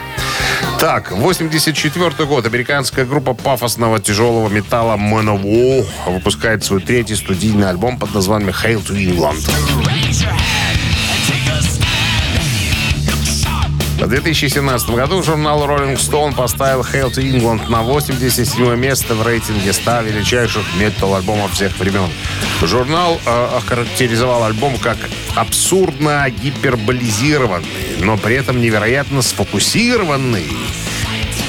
Так, 0.79 1.11
84 1.11 2.25
год. 2.25 2.45
Американская 2.45 3.05
группа 3.05 3.33
пафосного 3.33 3.99
тяжелого 3.99 4.49
металла 4.49 4.95
Manowar 4.97 5.85
выпускает 6.07 6.63
свой 6.63 6.81
третий 6.81 7.15
студийный 7.15 7.69
альбом 7.69 7.97
под 7.97 8.13
названием 8.13 8.53
«Hail 8.53 8.85
to 8.85 8.95
England». 8.95 10.58
В 13.99 14.07
2017 14.07 14.89
году 14.91 15.21
журнал 15.21 15.61
Rolling 15.65 15.97
Stone 15.97 16.33
поставил 16.33 16.81
Hail 16.81 17.11
to 17.11 17.21
England 17.21 17.69
на 17.69 17.83
87 17.83 18.75
место 18.77 19.13
в 19.13 19.27
рейтинге 19.27 19.73
100 19.73 20.01
величайших 20.01 20.63
метал-альбомов 20.79 21.51
всех 21.51 21.77
времен. 21.77 22.09
Журнал 22.61 23.19
э, 23.25 23.57
охарактеризовал 23.57 24.45
альбом 24.45 24.77
как 24.77 24.97
абсурдно 25.35 26.25
гиперболизированный, 26.29 27.97
но 27.99 28.17
при 28.17 28.35
этом 28.35 28.61
невероятно 28.61 29.21
сфокусированный 29.21 30.47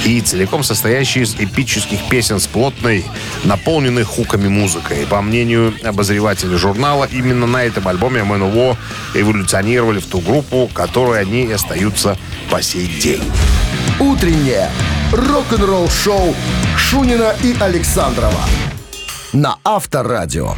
и 0.05 0.21
целиком 0.21 0.63
состоящий 0.63 1.21
из 1.21 1.35
эпических 1.35 1.99
песен 2.09 2.39
с 2.39 2.47
плотной, 2.47 3.05
наполненной 3.43 4.03
хуками 4.03 4.47
музыкой. 4.47 5.05
По 5.07 5.21
мнению 5.21 5.73
обозревателей 5.83 6.57
журнала, 6.57 7.07
именно 7.11 7.45
на 7.45 7.63
этом 7.63 7.87
альбоме 7.87 8.21
Manowar 8.21 8.77
эволюционировали 9.13 9.99
в 9.99 10.05
ту 10.05 10.19
группу, 10.19 10.69
которой 10.73 11.21
они 11.21 11.43
и 11.43 11.51
остаются 11.51 12.17
по 12.49 12.61
сей 12.61 12.87
день. 12.87 13.23
Утреннее 13.99 14.69
рок-н-ролл-шоу 15.11 16.35
Шунина 16.77 17.35
и 17.43 17.55
Александрова 17.59 18.45
на 19.33 19.57
Авторадио. 19.63 20.55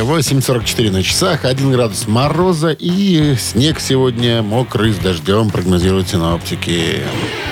8.44 0.00 0.90
на 0.90 1.02
часах, 1.02 1.44
1 1.44 1.70
градус 1.70 2.08
мороза 2.08 2.70
и 2.70 3.36
снег 3.36 3.78
сегодня 3.78 4.42
мокрый 4.42 4.92
с 4.92 4.96
дождем, 4.96 5.50
прогнозируют 5.50 6.08
синоптики. 6.08 7.02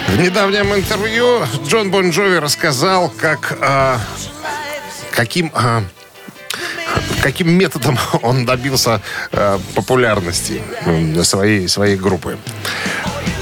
В 0.08 0.18
недавнем 0.18 0.74
интервью 0.74 1.42
Джон 1.66 1.90
Бон 1.90 2.10
Джови 2.10 2.38
рассказал, 2.38 3.10
как, 3.10 3.58
а, 3.60 4.00
каким, 5.10 5.50
а, 5.54 5.84
каким 7.20 7.50
методом 7.50 7.98
он 8.22 8.46
добился 8.46 9.02
а, 9.32 9.60
популярности 9.74 10.62
своей, 11.22 11.68
своей 11.68 11.96
группы. 11.96 12.38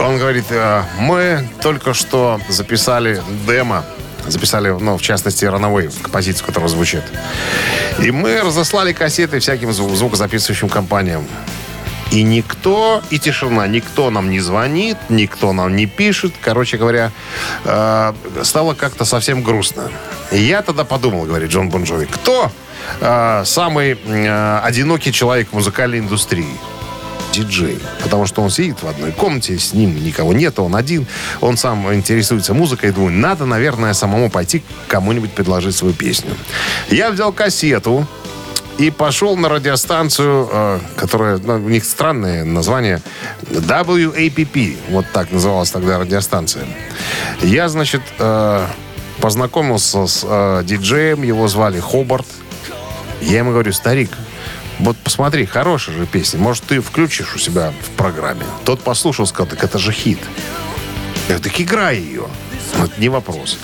Он 0.01 0.19
говорит, 0.19 0.47
а, 0.51 0.85
мы 0.99 1.49
только 1.63 1.95
что 1.95 2.41
записали 2.49 3.23
демо, 3.47 3.85
записали, 4.31 4.69
ну, 4.69 4.97
в 4.97 5.03
частности, 5.03 5.45
Runaway, 5.45 5.93
композицию, 6.03 6.47
которая 6.47 6.69
звучит. 6.69 7.03
И 8.03 8.11
мы 8.11 8.41
разослали 8.41 8.93
кассеты 8.93 9.39
всяким 9.39 9.71
зву- 9.71 9.95
звукозаписывающим 9.95 10.69
компаниям. 10.69 11.27
И 12.11 12.23
никто, 12.23 13.03
и 13.11 13.19
тишина, 13.19 13.67
никто 13.67 14.11
нам 14.11 14.31
не 14.31 14.41
звонит, 14.41 14.97
никто 15.11 15.53
нам 15.53 15.77
не 15.77 15.87
пишет. 15.87 16.33
Короче 16.41 16.79
говоря, 16.79 17.13
э, 17.65 18.13
стало 18.43 18.75
как-то 18.75 19.05
совсем 19.05 19.43
грустно. 19.43 19.91
И 20.33 20.39
я 20.39 20.63
тогда 20.63 20.85
подумал, 20.85 21.25
говорит 21.27 21.51
Джон 21.51 21.69
Бонжови, 21.69 22.07
кто 22.07 22.51
э, 23.01 23.43
самый 23.45 23.99
э, 24.03 24.61
одинокий 24.65 25.13
человек 25.13 25.49
в 25.51 25.55
музыкальной 25.55 25.99
индустрии? 25.99 26.49
Диджей. 27.33 27.79
Потому 28.03 28.27
что 28.27 28.43
он 28.43 28.51
сидит 28.51 28.83
в 28.83 28.89
одной 28.89 29.13
комнате, 29.13 29.59
с 29.59 29.73
ним 29.73 30.03
никого 30.05 30.33
нет, 30.33 30.59
он 30.59 30.77
один. 30.77 31.07
Он 31.41 31.57
сам 31.57 31.93
интересуется 31.95 32.55
музыкой. 32.55 32.93
Думаю, 32.93 33.13
надо, 33.13 33.47
наверное, 33.47 33.93
самому 33.93 34.31
пойти 34.31 34.63
кому-нибудь 34.89 35.33
предложить 35.33 35.77
свою 35.77 35.95
песню. 35.95 36.31
Я 36.91 37.11
взял 37.11 37.33
кассету, 37.33 38.07
и 38.79 38.91
пошел 38.91 39.37
на 39.37 39.49
радиостанцию, 39.49 40.49
э, 40.51 40.81
которая, 40.97 41.39
ну, 41.39 41.57
у 41.57 41.69
них 41.69 41.85
странное 41.85 42.45
название, 42.45 43.03
WAPP, 43.51 44.77
вот 44.91 45.05
так 45.13 45.33
называлась 45.33 45.71
тогда 45.73 45.99
радиостанция. 45.99 46.65
Я, 47.43 47.69
значит, 47.69 48.03
э, 48.21 48.67
познакомился 49.21 50.07
с 50.07 50.25
э, 50.25 50.63
диджеем, 50.65 51.23
его 51.23 51.49
звали 51.49 51.81
Хобарт. 51.81 52.27
Я 53.21 53.39
ему 53.39 53.51
говорю, 53.51 53.73
старик, 53.73 54.11
вот 54.79 54.97
посмотри, 54.97 55.45
хорошая 55.47 55.97
же 55.97 56.07
песня, 56.07 56.39
может, 56.39 56.65
ты 56.65 56.81
включишь 56.81 57.35
у 57.35 57.39
себя 57.39 57.73
в 57.83 57.91
программе. 57.97 58.45
Тот 58.65 58.81
послушал, 58.81 59.27
сказал, 59.27 59.47
так 59.47 59.63
это 59.65 59.79
же 59.79 59.93
хит. 59.93 60.19
Я 61.29 61.37
говорю, 61.37 61.43
так 61.43 61.61
играй 61.61 61.99
ее. 61.99 62.27
Вот 62.77 62.97
не 62.99 63.09
вопрос. 63.09 63.59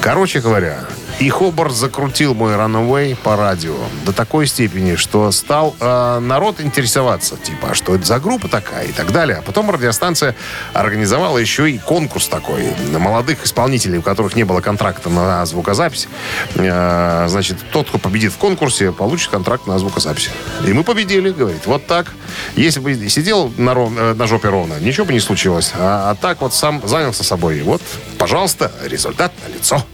Короче 0.00 0.40
говоря, 0.40 0.80
и 1.18 1.28
Хобарт 1.30 1.72
закрутил 1.72 2.34
мой 2.34 2.54
Runaway 2.54 3.16
по 3.16 3.36
радио 3.36 3.74
до 4.04 4.12
такой 4.12 4.46
степени, 4.46 4.94
что 4.94 5.32
стал 5.32 5.74
э, 5.80 6.18
народ 6.20 6.60
интересоваться, 6.60 7.36
типа, 7.36 7.70
а 7.70 7.74
что 7.74 7.94
это 7.96 8.04
за 8.04 8.20
группа 8.20 8.48
такая 8.48 8.86
и 8.86 8.92
так 8.92 9.10
далее. 9.10 9.38
А 9.38 9.42
потом 9.42 9.70
радиостанция 9.70 10.36
организовала 10.74 11.38
еще 11.38 11.70
и 11.70 11.78
конкурс 11.78 12.28
такой 12.28 12.72
на 12.92 13.00
молодых 13.00 13.44
исполнителей, 13.44 13.98
у 13.98 14.02
которых 14.02 14.36
не 14.36 14.44
было 14.44 14.60
контракта 14.60 15.10
на 15.10 15.44
звукозапись. 15.44 16.08
Э, 16.54 17.26
значит, 17.28 17.58
тот, 17.72 17.88
кто 17.88 17.98
победит 17.98 18.32
в 18.32 18.36
конкурсе, 18.36 18.92
получит 18.92 19.30
контракт 19.30 19.66
на 19.66 19.78
звукозапись. 19.78 20.30
И 20.64 20.72
мы 20.72 20.84
победили, 20.84 21.30
говорит. 21.30 21.66
Вот 21.66 21.86
так. 21.86 22.14
Если 22.54 22.78
бы 22.78 23.08
сидел 23.08 23.52
на, 23.56 23.74
ров- 23.74 23.92
э, 23.96 24.14
на 24.14 24.26
жопе 24.28 24.50
ровно, 24.50 24.78
ничего 24.78 25.06
бы 25.06 25.12
не 25.12 25.20
случилось. 25.20 25.72
А, 25.74 26.10
а 26.10 26.14
так 26.14 26.40
вот 26.40 26.54
сам 26.54 26.80
занялся 26.86 27.24
собой. 27.24 27.58
И 27.58 27.62
вот, 27.62 27.82
пожалуйста, 28.18 28.70
результат 28.84 29.32
на 29.44 29.52
лицо. 29.52 29.84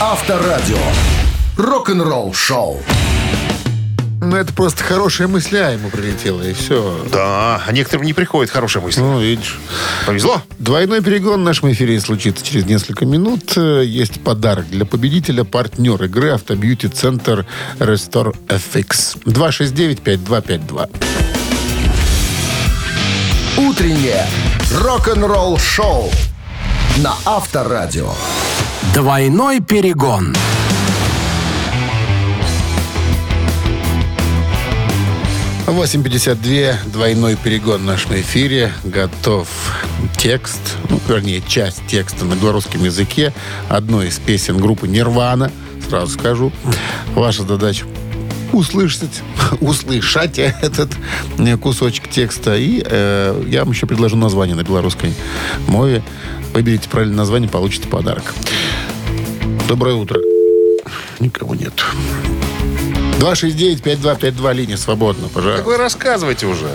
Авторадио. 0.00 0.78
Рок-н-ролл 1.58 2.32
шоу. 2.32 2.80
Ну, 4.22 4.36
это 4.36 4.52
просто 4.52 4.82
хорошая 4.84 5.28
мысля 5.28 5.70
ему 5.72 5.88
прилетела, 5.90 6.42
и 6.42 6.52
все. 6.52 7.06
Да, 7.12 7.62
а 7.66 7.72
некоторым 7.72 8.04
не 8.06 8.12
приходит 8.12 8.50
хорошая 8.50 8.82
мысль. 8.82 9.00
Ну, 9.00 9.20
видишь. 9.20 9.58
Повезло? 10.06 10.42
Двойной 10.58 11.02
перегон 11.02 11.40
в 11.40 11.44
нашем 11.44 11.72
эфире 11.72 11.98
случится 12.00 12.44
через 12.44 12.66
несколько 12.66 13.06
минут. 13.06 13.52
Э, 13.56 13.82
Есть 13.84 14.22
подарок 14.22 14.68
для 14.70 14.84
победителя, 14.84 15.44
партнер 15.44 16.02
игры 16.04 16.30
автобьюти-центр 16.30 17.46
Restore 17.78 18.34
FX. 18.46 19.18
269-5252. 19.24 20.90
Утреннее 23.58 24.26
рок-н-ролл 24.82 25.58
шоу 25.58 26.10
на 26.98 27.14
Авторадио. 27.24 28.12
Двойной 28.94 29.60
перегон. 29.60 30.34
В 35.66 35.70
8.52, 35.70 36.90
двойной 36.90 37.36
перегон 37.36 37.82
в 37.82 37.84
нашем 37.84 38.14
эфире. 38.14 38.72
Готов 38.82 39.48
текст, 40.16 40.60
ну, 40.88 40.98
вернее, 41.06 41.42
часть 41.46 41.86
текста 41.86 42.24
на 42.24 42.34
белорусском 42.34 42.82
языке 42.82 43.32
одной 43.68 44.08
из 44.08 44.18
песен 44.18 44.56
группы 44.56 44.88
«Нирвана». 44.88 45.52
Сразу 45.88 46.18
скажу. 46.18 46.50
Ваша 47.14 47.42
задача 47.42 47.84
услышать, 48.52 49.22
услышать 49.60 50.38
этот 50.38 50.90
э, 51.38 51.56
кусочек 51.56 52.08
текста. 52.08 52.56
И 52.56 52.82
э, 52.84 53.44
я 53.46 53.60
вам 53.64 53.72
еще 53.72 53.86
предложу 53.86 54.16
название 54.16 54.56
на 54.56 54.62
белорусской 54.62 55.14
мове. 55.68 56.02
Выберите 56.52 56.88
правильное 56.88 57.16
название, 57.18 57.48
получите 57.48 57.88
подарок. 57.88 58.34
Доброе 59.68 59.94
утро. 59.94 60.20
Никого 61.20 61.54
нет. 61.54 61.72
269-5252, 63.20 64.54
линия 64.54 64.76
свободна, 64.76 65.24
Так 65.24 65.32
пожалуйста. 65.32 65.62
вы 65.64 65.76
рассказывайте 65.76 66.46
уже. 66.46 66.68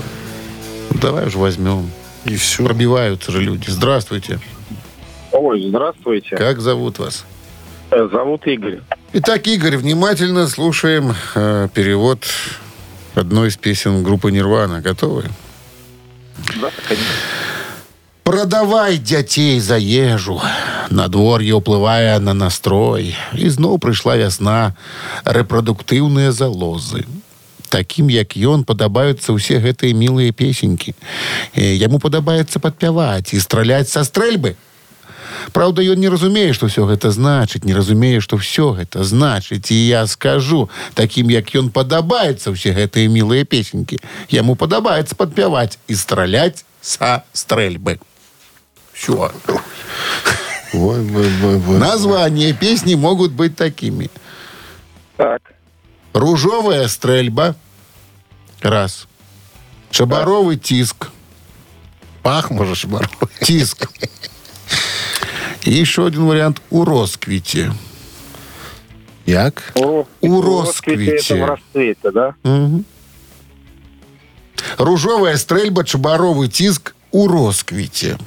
Давай 1.01 1.25
уже 1.27 1.37
возьмем. 1.37 1.89
И 2.25 2.35
все. 2.37 2.63
Пробиваются 2.65 3.31
же 3.31 3.41
люди. 3.41 3.69
Здравствуйте. 3.69 4.39
Ой, 5.31 5.65
здравствуйте. 5.67 6.37
Как 6.37 6.61
зовут 6.61 6.99
вас? 6.99 7.25
Э, 7.91 8.07
Зовут 8.11 8.47
Игорь. 8.47 8.79
Итак, 9.13 9.45
Игорь, 9.47 9.77
внимательно 9.77 10.47
слушаем 10.47 11.13
э, 11.35 11.67
перевод 11.73 12.25
одной 13.15 13.49
из 13.49 13.57
песен 13.57 14.03
группы 14.03 14.31
«Нирвана». 14.31 14.81
Готовы? 14.81 15.25
Да, 16.61 16.69
конечно. 16.87 17.07
Продавай 18.25 18.97
дзяцей 18.97 19.59
за 19.61 19.77
ежу, 19.77 20.41
надвор'е 20.89 21.53
ўплывае 21.61 22.17
на 22.17 22.33
настрой. 22.33 23.13
І 23.37 23.45
зноў 23.53 23.77
прыйшла 23.77 24.17
вясна, 24.17 24.73
рэпрадуктыўныя 25.29 26.33
залозы. 26.33 27.05
Такім, 27.69 28.09
як 28.09 28.33
ён, 28.33 28.65
падабаюцца 28.65 29.29
ўсе 29.29 29.61
гэтыя 29.61 29.93
мілыя 29.93 30.33
песенькі. 30.33 30.97
Э, 31.53 31.77
Яму 31.77 32.01
падабаецца 32.01 32.57
падпяваць 32.57 33.29
і 33.29 33.37
страляць 33.37 33.93
са 33.93 34.01
стрэльбы. 34.01 34.57
Праўда, 35.53 35.85
ён 35.85 36.01
не 36.01 36.09
разумее, 36.09 36.49
што 36.57 36.65
ўсё 36.65 36.89
гэта 36.89 37.13
значыць, 37.13 37.61
не 37.61 37.77
разумее, 37.77 38.25
што 38.25 38.41
ўсё 38.41 38.73
гэта 38.73 39.05
значыць. 39.05 39.69
І 39.69 39.77
я 40.01 40.01
скажу, 40.09 40.65
такім, 40.97 41.29
як 41.29 41.53
ён 41.53 41.69
падабаецца 41.69 42.57
ўсе 42.57 42.73
гэтыя 42.73 43.05
мілыя 43.05 43.45
песенькі. 43.45 44.01
Яму 44.33 44.57
падабаецца 44.57 45.13
падпяваць 45.13 45.77
і 45.85 45.93
страляць 45.93 46.65
са 46.81 47.21
стрэльбы. 47.37 48.01
Все. 48.95 49.31
Ой, 50.73 50.99
ой, 51.13 51.31
ой, 51.43 51.61
ой. 51.67 51.77
Названия 51.77 52.53
песни 52.53 52.95
могут 52.95 53.31
быть 53.33 53.55
такими. 53.55 54.09
Так. 55.17 55.41
Ружовая 56.13 56.87
стрельба. 56.87 57.55
Раз. 58.61 59.07
Шабаровый 59.91 60.57
тиск. 60.57 61.09
Пах, 62.23 62.49
может, 62.51 62.77
шмар. 62.77 63.09
Тиск. 63.41 63.89
И 65.63 65.71
еще 65.71 66.07
один 66.07 66.25
вариант. 66.25 66.61
У 66.69 66.85
росквити. 66.85 67.71
Як? 69.25 69.73
О, 69.75 70.05
У 70.21 70.41
росквите. 70.41 71.15
Это 71.15 71.35
в 71.35 71.45
расцвете, 71.45 72.11
да? 72.11 72.35
Мгм. 72.43 72.85
Ружовая 74.77 75.37
стрельба, 75.37 75.83
чабаровый 75.83 76.47
тиск 76.47 76.95
у 77.11 77.27
росквити. 77.27 78.17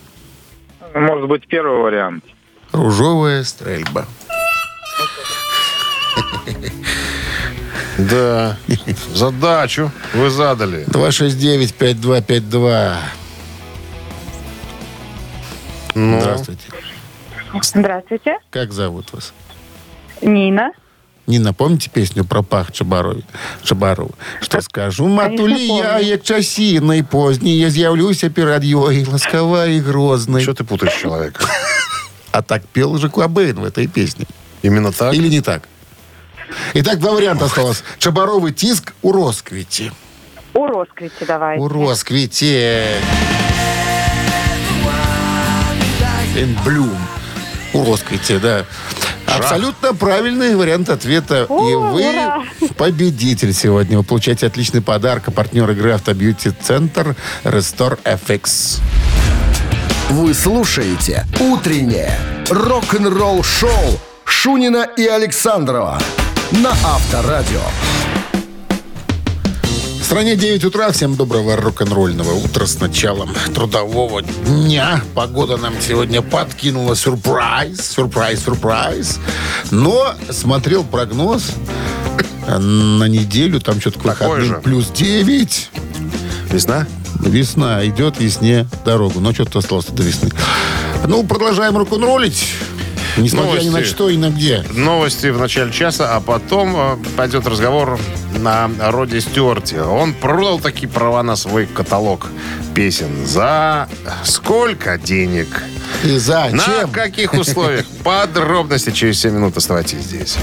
Может 0.94 1.28
быть, 1.28 1.46
первый 1.46 1.80
вариант. 1.80 2.24
Ружовая 2.72 3.44
стрельба. 3.44 4.06
Да. 7.98 8.56
Задачу 9.14 9.90
вы 10.14 10.30
задали. 10.30 10.84
269-5252. 10.86 12.96
Ну, 15.94 16.20
Здравствуйте. 16.20 16.62
Здравствуйте. 17.62 18.38
Как 18.50 18.72
зовут 18.72 19.12
вас? 19.12 19.32
Нина 20.22 20.72
Нина, 21.27 21.53
помните 21.53 21.89
песню 21.93 22.25
про 22.25 22.43
пах 22.43 22.71
Чабарові? 22.71 23.23
Чабарова? 23.63 24.09
Что 24.41 24.61
скажу, 24.61 25.07
матулі 25.07 25.67
я, 25.67 25.83
помню. 25.83 26.07
як 26.07 26.23
часінай 26.23 27.03
поздній, 27.03 27.57
я 27.57 27.69
з'явлюся 27.69 28.29
перед 28.29 28.63
ёй, 28.63 29.05
ласкава 29.05 29.67
и 29.67 29.79
грозной. 29.79 30.41
что 30.41 30.53
ты 30.53 30.63
путаешь 30.63 31.01
человека? 31.01 31.45
А 32.31 32.41
так 32.41 32.61
пел 32.73 32.97
же 32.97 33.09
Кобейн 33.09 33.55
в 33.55 33.63
этой 33.65 33.87
песне. 33.87 34.25
Именно 34.63 34.91
так? 34.91 35.13
Или 35.13 35.29
не 35.29 35.41
так? 35.41 35.69
Итак, 36.73 36.99
два 36.99 37.11
варианта 37.11 37.45
осталось. 37.45 37.83
Чабаровый 37.99 38.51
тиск 38.51 38.93
у 39.01 39.11
Росквити. 39.11 39.91
У 40.53 40.67
Росквити 40.67 41.25
давайте. 41.25 41.63
У 41.63 41.67
Росквити. 41.67 42.81
in 46.35 46.55
Bloom. 46.65 46.97
Уроскайте, 47.73 48.39
да. 48.39 48.65
Абсолютно 49.38 49.94
правильный 49.94 50.56
вариант 50.56 50.88
ответа. 50.88 51.44
И 51.44 51.52
вы 51.52 52.08
ура! 52.08 52.44
победитель 52.76 53.52
сегодня. 53.52 53.98
Вы 53.98 54.04
получаете 54.04 54.46
отличный 54.46 54.82
подарок. 54.82 55.24
А 55.28 55.30
партнер 55.30 55.68
игры 55.70 55.92
Автобьюти 55.92 56.50
Центр 56.50 57.16
Restore 57.44 57.98
FX. 58.04 58.80
Вы 60.10 60.32
слушаете 60.32 61.26
«Утреннее 61.38 62.18
рок-н-ролл-шоу» 62.48 64.00
Шунина 64.24 64.86
и 64.96 65.06
Александрова 65.06 65.98
на 66.50 66.70
Авторадио. 66.70 67.60
В 70.08 70.10
стране 70.10 70.36
9 70.36 70.64
утра. 70.64 70.90
Всем 70.90 71.16
доброго 71.16 71.54
рок-н-ролльного 71.54 72.32
утра 72.32 72.64
с 72.64 72.80
началом 72.80 73.28
трудового 73.54 74.22
дня. 74.22 75.02
Погода 75.14 75.58
нам 75.58 75.74
сегодня 75.86 76.22
подкинула 76.22 76.96
сюрприз, 76.96 77.90
сюрприз, 77.90 78.42
сюрприз. 78.42 79.18
Но 79.70 80.14
смотрел 80.30 80.82
прогноз 80.82 81.52
на 82.46 83.04
неделю, 83.06 83.60
там 83.60 83.82
что-то 83.82 83.98
к 83.98 84.04
выходным 84.06 84.62
плюс 84.62 84.86
9. 84.86 85.70
Весна? 86.52 86.86
Весна 87.20 87.86
идет, 87.86 88.18
весне 88.18 88.66
дорогу. 88.86 89.20
Но 89.20 89.34
что-то 89.34 89.58
осталось 89.58 89.88
до 89.88 90.02
весны. 90.02 90.30
Ну, 91.06 91.22
продолжаем 91.22 91.76
рок-н-роллить. 91.76 92.46
Несмотря 93.18 93.60
ни 93.60 93.66
на 93.66 93.72
Новости. 93.72 93.92
что 93.92 94.08
и 94.08 94.16
на 94.16 94.30
где. 94.30 94.64
Новости 94.72 95.26
в 95.26 95.38
начале 95.38 95.72
часа, 95.72 96.16
а 96.16 96.20
потом 96.20 96.74
э, 96.76 96.96
пойдет 97.16 97.46
разговор 97.46 97.98
на 98.38 98.70
Роде 98.78 99.20
Стюарте. 99.20 99.82
Он 99.82 100.14
продал 100.14 100.60
такие 100.60 100.88
права 100.88 101.22
на 101.22 101.36
свой 101.36 101.66
каталог 101.66 102.28
песен. 102.74 103.26
За 103.26 103.88
сколько 104.24 104.98
денег? 104.98 105.62
И 106.04 106.16
зачем? 106.18 106.56
На 106.56 106.88
каких 106.88 107.34
условиях? 107.34 107.86
Подробности 108.04 108.90
через 108.90 109.20
7 109.20 109.34
минут. 109.34 109.56
Оставайтесь 109.56 109.98
здесь. 109.98 110.36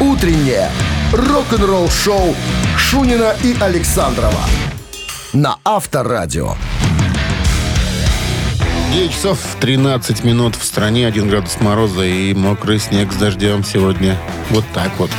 «Утреннее 0.00 0.70
рок-н-ролл-шоу» 1.12 2.34
Шунина 2.76 3.34
и 3.42 3.56
Александрова 3.58 4.42
на 5.32 5.58
Авторадио. 5.64 6.54
9 8.92 9.12
часов 9.12 9.38
13 9.60 10.24
минут 10.24 10.56
в 10.56 10.64
стране, 10.64 11.06
1 11.06 11.28
градус 11.28 11.60
мороза 11.60 12.04
и 12.04 12.32
мокрый 12.32 12.78
снег 12.78 13.12
с 13.12 13.16
дождем 13.16 13.62
сегодня. 13.62 14.16
Вот 14.50 14.64
так 14.72 14.90
вот. 14.98 15.10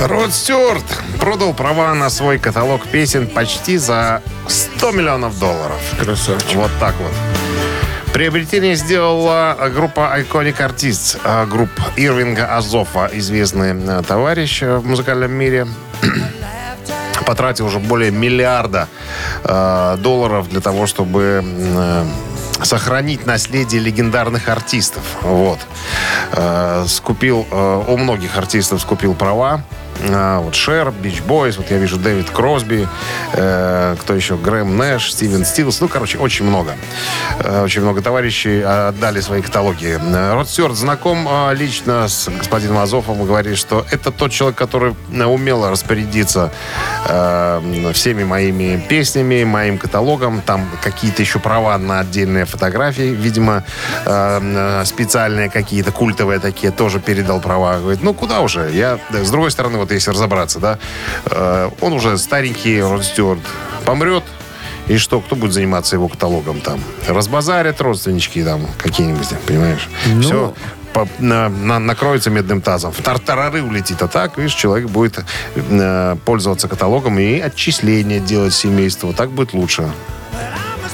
Род 0.00 0.32
Стюарт 0.32 0.84
продал 1.18 1.52
права 1.52 1.92
на 1.92 2.08
свой 2.08 2.38
каталог 2.38 2.86
песен 2.86 3.26
почти 3.26 3.78
за 3.78 4.22
100 4.46 4.92
миллионов 4.92 5.38
долларов. 5.40 5.80
Красавчик. 5.98 6.54
Вот 6.54 6.70
так 6.78 6.94
вот. 7.00 7.12
Приобретение 8.12 8.76
сделала 8.76 9.56
группа 9.74 10.16
Iconic 10.20 10.58
Artists, 10.58 11.18
а, 11.24 11.46
группа 11.46 11.82
Ирвинга 11.96 12.56
Азофа, 12.56 13.10
известный 13.12 13.74
э, 13.74 14.02
товарищ 14.06 14.62
э, 14.62 14.76
в 14.78 14.86
музыкальном 14.86 15.32
мире. 15.32 15.66
Потратил 17.26 17.66
уже 17.66 17.80
более 17.80 18.12
миллиарда 18.12 18.88
э, 19.42 19.96
долларов 19.98 20.48
для 20.48 20.60
того, 20.60 20.86
чтобы 20.86 21.42
э, 21.44 22.04
сохранить 22.62 23.26
наследие 23.26 23.80
легендарных 23.80 24.48
артистов. 24.48 25.02
Вот. 25.22 25.58
Э, 26.32 26.84
скупил, 26.88 27.46
э, 27.50 27.84
у 27.86 27.96
многих 27.96 28.36
артистов 28.36 28.80
скупил 28.80 29.14
права. 29.14 29.62
А, 30.00 30.40
вот 30.40 30.54
Шер, 30.54 30.92
Бич 30.92 31.20
Бойс, 31.22 31.56
вот 31.56 31.70
я 31.70 31.78
вижу 31.78 31.96
Дэвид 31.96 32.30
Кросби, 32.30 32.86
э, 33.32 33.96
кто 34.00 34.14
еще, 34.14 34.36
Грэм 34.36 34.76
Нэш, 34.76 35.12
Стивен 35.12 35.44
Стилс. 35.44 35.80
Ну, 35.80 35.88
короче, 35.88 36.18
очень 36.18 36.44
много. 36.44 36.76
Э, 37.40 37.62
очень 37.62 37.82
много 37.82 38.00
товарищей 38.00 38.62
отдали 38.62 39.20
свои 39.20 39.42
каталоги. 39.42 39.98
Э, 40.00 40.34
Род 40.34 40.48
Стюарт 40.48 40.76
знаком 40.76 41.26
э, 41.28 41.54
лично 41.54 42.08
с 42.08 42.28
господином 42.28 42.78
Азовым 42.78 43.24
говорит, 43.24 43.58
что 43.58 43.84
это 43.90 44.12
тот 44.12 44.30
человек, 44.30 44.56
который 44.56 44.94
э, 45.12 45.24
умело 45.24 45.70
распорядиться 45.70 46.52
э, 47.08 47.90
всеми 47.92 48.24
моими 48.24 48.84
песнями, 48.88 49.44
моим 49.44 49.78
каталогом. 49.78 50.42
Там 50.42 50.68
какие-то 50.82 51.22
еще 51.22 51.38
права 51.38 51.76
на 51.78 52.00
отдельные 52.00 52.44
фотографии, 52.44 53.14
видимо, 53.14 53.64
э, 54.06 54.40
э, 54.42 54.84
специальные 54.84 55.50
какие-то, 55.50 55.90
культовые 55.90 56.38
такие, 56.38 56.70
тоже 56.70 57.00
передал 57.00 57.40
права. 57.40 57.78
Говорит, 57.78 58.02
ну 58.02 58.14
куда 58.14 58.40
уже? 58.40 58.70
Я, 58.72 58.98
с 59.10 59.30
другой 59.30 59.50
стороны, 59.50 59.78
вот 59.78 59.87
если 59.94 60.10
разобраться, 60.10 60.58
да, 60.58 60.78
э, 61.26 61.70
он 61.80 61.92
уже 61.92 62.18
старенький 62.18 62.80
Род 62.80 63.04
Стюарт 63.04 63.40
помрет, 63.84 64.24
и 64.88 64.96
что, 64.96 65.20
кто 65.20 65.36
будет 65.36 65.52
заниматься 65.52 65.96
его 65.96 66.08
каталогом 66.08 66.60
там? 66.60 66.80
Разбазарят 67.06 67.80
родственнички 67.80 68.42
там 68.42 68.66
какие-нибудь, 68.78 69.28
понимаешь? 69.46 69.88
Все 70.22 70.54
накроется 71.58 72.30
медным 72.30 72.60
тазом. 72.60 72.92
В 72.92 73.02
тартарары 73.02 73.62
улетит. 73.62 74.02
А 74.02 74.08
так, 74.08 74.36
видишь, 74.38 74.54
человек 74.54 74.88
будет 74.88 75.24
э, 75.54 76.16
пользоваться 76.24 76.68
каталогом 76.68 77.18
и 77.18 77.38
отчисления 77.38 78.20
делать 78.20 78.54
семейству. 78.54 79.12
Так 79.12 79.30
будет 79.30 79.52
лучше. 79.52 79.90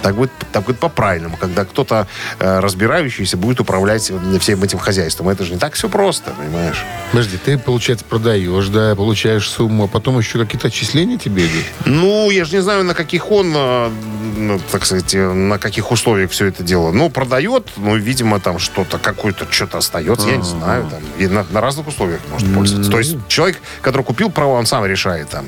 Так 0.04 0.16
будет, 0.16 0.30
так 0.52 0.64
будет 0.64 0.78
по-правильному, 0.80 1.38
когда 1.38 1.64
кто-то 1.64 2.06
э, 2.38 2.58
разбирающийся 2.60 3.38
будет 3.38 3.58
управлять 3.60 4.12
всем 4.38 4.62
этим 4.62 4.78
хозяйством. 4.78 5.30
Это 5.30 5.44
же 5.44 5.54
не 5.54 5.58
так 5.58 5.72
все 5.72 5.88
просто, 5.88 6.30
понимаешь? 6.32 6.84
Подожди, 7.10 7.38
ты, 7.38 7.56
получается, 7.56 8.04
продаешь, 8.04 8.68
да, 8.68 8.94
получаешь 8.94 9.48
сумму, 9.48 9.84
а 9.84 9.88
потом 9.88 10.18
еще 10.18 10.38
какие-то 10.38 10.68
отчисления 10.68 11.16
тебе 11.16 11.46
идут? 11.46 11.64
Ну, 11.86 12.30
я 12.30 12.44
же 12.44 12.56
не 12.56 12.60
знаю, 12.60 12.84
на 12.84 12.92
каких 12.92 13.30
он, 13.30 13.54
э, 13.56 13.90
ну, 14.36 14.60
так 14.70 14.84
сказать, 14.84 15.14
на 15.14 15.56
каких 15.56 15.90
условиях 15.90 16.32
все 16.32 16.48
это 16.48 16.62
дело. 16.62 16.92
Ну, 16.92 17.08
продает, 17.08 17.68
ну, 17.78 17.96
видимо, 17.96 18.40
там 18.40 18.58
что-то, 18.58 18.98
какое-то 18.98 19.46
что-то 19.50 19.78
остается, 19.78 20.28
я 20.28 20.36
не 20.36 20.44
знаю. 20.44 20.86
Там, 20.90 21.00
и 21.16 21.26
на, 21.28 21.46
на 21.48 21.62
разных 21.62 21.88
условиях 21.88 22.20
может 22.30 22.54
пользоваться. 22.54 22.90
То 22.90 22.98
есть 22.98 23.16
человек, 23.28 23.56
который 23.80 24.02
купил 24.02 24.28
право, 24.28 24.58
он 24.58 24.66
сам 24.66 24.84
решает, 24.84 25.30
там, 25.30 25.46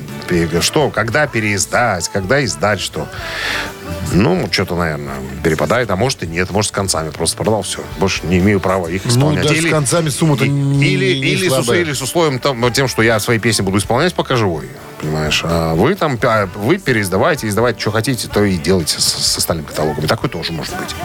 что, 0.61 0.89
когда 0.89 1.27
переиздать, 1.27 2.09
когда 2.09 2.43
издать, 2.43 2.79
что. 2.79 3.07
Ну, 4.13 4.47
что-то, 4.51 4.75
наверное, 4.75 5.15
перепадает, 5.43 5.91
а 5.91 5.95
может 5.95 6.23
и 6.23 6.27
нет, 6.27 6.49
может 6.51 6.69
с 6.69 6.71
концами 6.71 7.09
просто 7.09 7.35
продал 7.37 7.61
все. 7.63 7.79
Больше 7.99 8.21
не 8.25 8.37
имею 8.39 8.59
права 8.59 8.87
их 8.87 9.03
Ну, 9.05 9.11
исполнять. 9.11 9.47
даже 9.47 9.61
с 9.61 9.69
концами 9.69 10.09
сумма-то 10.09 10.45
и- 10.45 10.49
не- 10.49 10.87
или, 10.87 11.19
не 11.19 11.31
или, 11.33 11.49
с, 11.49 11.69
или 11.69 11.93
с 11.93 12.01
условием 12.01 12.39
там, 12.39 12.71
тем, 12.71 12.87
что 12.87 13.01
я 13.01 13.19
свои 13.19 13.37
песни 13.37 13.63
буду 13.63 13.77
исполнять, 13.79 14.13
пока 14.13 14.35
живой. 14.35 14.69
Понимаешь? 15.01 15.41
А 15.43 15.75
вы 15.75 15.93
там, 15.95 16.17
а, 16.23 16.47
вы 16.55 16.77
переиздавайте, 16.77 17.47
издавайте, 17.47 17.79
что 17.79 17.91
хотите, 17.91 18.27
то 18.27 18.43
и 18.43 18.57
делайте 18.57 18.99
с, 18.99 19.03
с 19.03 19.37
остальным 19.37 19.65
каталогом. 19.65 20.03
И 20.05 20.07
такой 20.07 20.29
тоже 20.29 20.53
может 20.53 20.73
быть. 20.77 20.95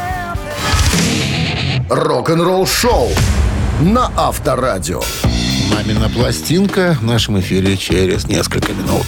Рок-н-ролл-шоу 1.90 3.10
на 3.80 4.10
Авторадио. 4.16 5.02
Мамина 5.74 6.08
пластинка 6.08 6.96
в 7.00 7.04
нашем 7.04 7.40
эфире 7.40 7.76
через 7.76 8.24
несколько 8.26 8.72
минут. 8.72 9.06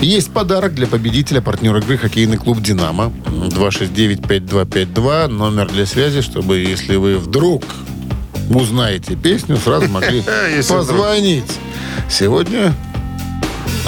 Есть 0.00 0.32
подарок 0.32 0.74
для 0.74 0.86
победителя, 0.86 1.40
партнера 1.40 1.80
игры 1.80 1.96
хоккейный 1.96 2.36
клуб 2.36 2.60
«Динамо». 2.60 3.12
269-5252, 3.26 5.28
номер 5.28 5.68
для 5.68 5.86
связи, 5.86 6.20
чтобы, 6.20 6.58
если 6.58 6.96
вы 6.96 7.18
вдруг 7.18 7.64
узнаете 8.50 9.16
песню, 9.16 9.56
сразу 9.56 9.88
могли 9.88 10.22
позвонить. 10.68 11.50
Сегодня, 12.10 12.74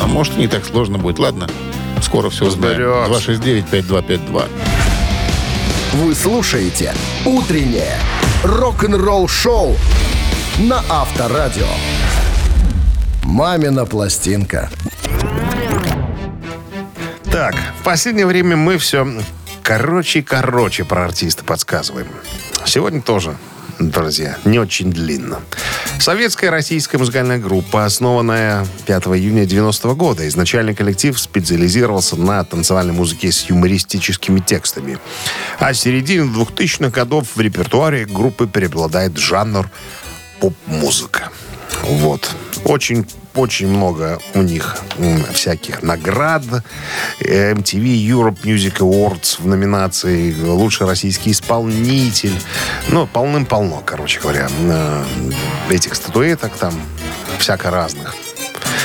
а 0.00 0.06
может, 0.06 0.36
и 0.36 0.40
не 0.40 0.48
так 0.48 0.64
сложно 0.64 0.98
будет. 0.98 1.18
Ладно, 1.18 1.48
скоро 2.02 2.30
все 2.30 2.46
узнаем. 2.46 3.10
Разберемся. 3.10 3.76
269-5252. 3.76 4.48
Вы 5.94 6.14
слушаете 6.14 6.94
«Утреннее 7.24 7.98
рок-н-ролл-шоу» 8.42 9.76
на 10.58 10.82
Авторадио. 10.88 11.66
«Мамина 13.22 13.86
пластинка». 13.86 14.70
Так, 17.36 17.54
в 17.80 17.84
последнее 17.84 18.24
время 18.24 18.56
мы 18.56 18.78
все 18.78 19.06
короче 19.62 20.20
и 20.20 20.22
короче 20.22 20.86
про 20.86 21.04
артиста 21.04 21.44
подсказываем. 21.44 22.08
Сегодня 22.64 23.02
тоже, 23.02 23.36
друзья, 23.78 24.38
не 24.46 24.58
очень 24.58 24.90
длинно. 24.90 25.40
Советская 26.00 26.50
российская 26.50 26.96
музыкальная 26.96 27.36
группа, 27.36 27.84
основанная 27.84 28.66
5 28.86 29.08
июня 29.08 29.44
90 29.44 29.92
года. 29.96 30.26
Изначально 30.28 30.74
коллектив 30.74 31.20
специализировался 31.20 32.16
на 32.16 32.42
танцевальной 32.42 32.94
музыке 32.94 33.30
с 33.30 33.50
юмористическими 33.50 34.40
текстами. 34.40 34.98
А 35.58 35.74
с 35.74 35.80
середины 35.80 36.34
2000-х 36.34 36.88
годов 36.88 37.36
в 37.36 37.40
репертуаре 37.42 38.06
группы 38.06 38.46
преобладает 38.46 39.18
жанр 39.18 39.68
поп-музыка. 40.40 41.28
Вот. 41.82 42.34
Очень 42.64 43.06
очень 43.36 43.68
много 43.68 44.18
у 44.34 44.42
них 44.42 44.76
всяких 45.32 45.82
наград. 45.82 46.42
MTV 47.20 47.82
Europe 47.82 48.42
Music 48.42 48.78
Awards 48.78 49.40
в 49.40 49.46
номинации 49.46 50.34
«Лучший 50.40 50.86
российский 50.86 51.32
исполнитель». 51.32 52.34
Ну, 52.88 53.06
полным-полно, 53.06 53.82
короче 53.84 54.20
говоря, 54.20 54.48
э, 54.58 55.04
этих 55.70 55.94
статуэток 55.94 56.52
там 56.56 56.74
всяко 57.38 57.70
разных. 57.70 58.14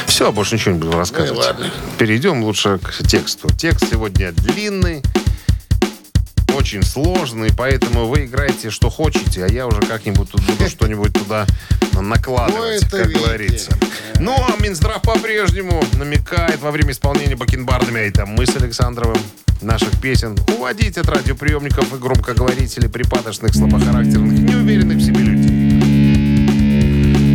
Все, 0.07 0.31
больше 0.31 0.55
ничего 0.55 0.75
не 0.75 0.81
буду 0.81 0.97
рассказывать. 0.97 1.33
Ну 1.33 1.39
ладно. 1.39 1.71
Перейдем 1.97 2.43
лучше 2.43 2.79
к 2.79 3.07
тексту. 3.07 3.49
Текст 3.55 3.89
сегодня 3.89 4.31
длинный, 4.33 5.01
очень 6.53 6.83
сложный, 6.83 7.49
поэтому 7.55 8.05
вы 8.05 8.25
играете, 8.25 8.69
что 8.69 8.89
хотите, 8.89 9.45
а 9.45 9.47
я 9.47 9.67
уже 9.67 9.81
как-нибудь 9.81 10.29
тут 10.29 10.41
буду 10.43 10.69
что-нибудь 10.69 11.13
туда 11.13 11.47
накладывать, 12.01 12.87
как 12.89 13.07
видите. 13.07 13.19
говорится. 13.19 13.71
Ну, 14.19 14.35
а 14.35 14.61
Минздрав 14.61 15.01
по-прежнему 15.01 15.83
намекает 15.97 16.61
во 16.61 16.71
время 16.71 16.91
исполнения 16.91 17.35
бакенбардами, 17.35 18.01
а 18.01 18.03
это 18.03 18.25
мы 18.25 18.45
с 18.45 18.55
Александровым, 18.55 19.17
наших 19.61 19.99
песен, 20.01 20.37
уводить 20.55 20.97
от 20.97 21.07
радиоприемников 21.07 21.93
и 21.93 21.97
громкоговорителей 21.97 22.89
припадочных, 22.89 23.53
слабохарактерных, 23.53 24.39
неуверенных 24.39 24.97
в 24.97 25.01
себе 25.01 25.19
людей. 25.19 25.49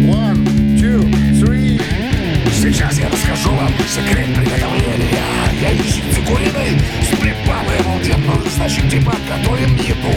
One, 0.09 0.45
two, 0.79 1.03
three. 1.41 1.81
Сейчас 2.53 2.99
я 2.99 3.09
расскажу 3.09 3.51
вам 3.51 3.73
секрет 3.89 4.35
приготовления 4.35 5.27
яичницы 5.61 6.21
куриной 6.23 6.79
с 7.03 7.17
прибавой 7.19 7.79
обалденную, 7.81 8.43
значит, 8.55 8.91
типа 8.91 9.14
готовим 9.29 9.75
еду. 9.77 10.12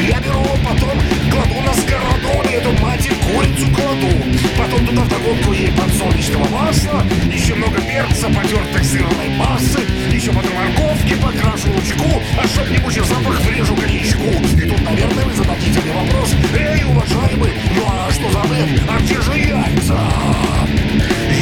Я 0.00 0.20
беру, 0.20 0.44
потом 0.64 0.98
кладу 1.30 1.60
на 1.66 1.74
сковороду, 1.74 2.48
эту 2.48 2.72
мать 2.82 3.08
курицу 3.28 3.66
кладу. 3.74 4.08
Потом 4.56 4.86
туда 4.86 5.02
вдогонку 5.02 5.52
ей 5.52 5.70
подсолнечного 5.72 6.48
масла, 6.48 7.04
еще 7.32 7.54
много 7.54 7.80
перца, 7.80 8.28
потертой 8.28 8.84
сырной 8.84 9.28
массы, 9.36 9.80
еще 10.10 10.32
потом 10.32 10.52
морковки, 10.54 11.14
покрашу 11.14 11.68
лучку, 11.72 12.22
а 12.42 12.46
чтоб 12.46 12.68
не 12.70 12.78
мучил 12.78 13.04
запах, 13.04 13.40
врежу 13.40 13.76
коньячку. 13.76 14.24
И 14.56 14.68
тут, 14.68 14.80
наверное, 14.82 15.24
вы 15.24 15.34
зададите 15.34 15.80
мне 15.80 15.92
вопрос, 15.92 16.34
эй, 16.58 16.84
уважаемый, 16.84 17.52
ну 17.76 17.82
а 17.86 18.10
что 18.10 18.30
за 18.30 18.48
бред, 18.48 18.82
а 18.88 18.98
где 19.00 19.20
же 19.20 19.38
яйца? 19.38 19.98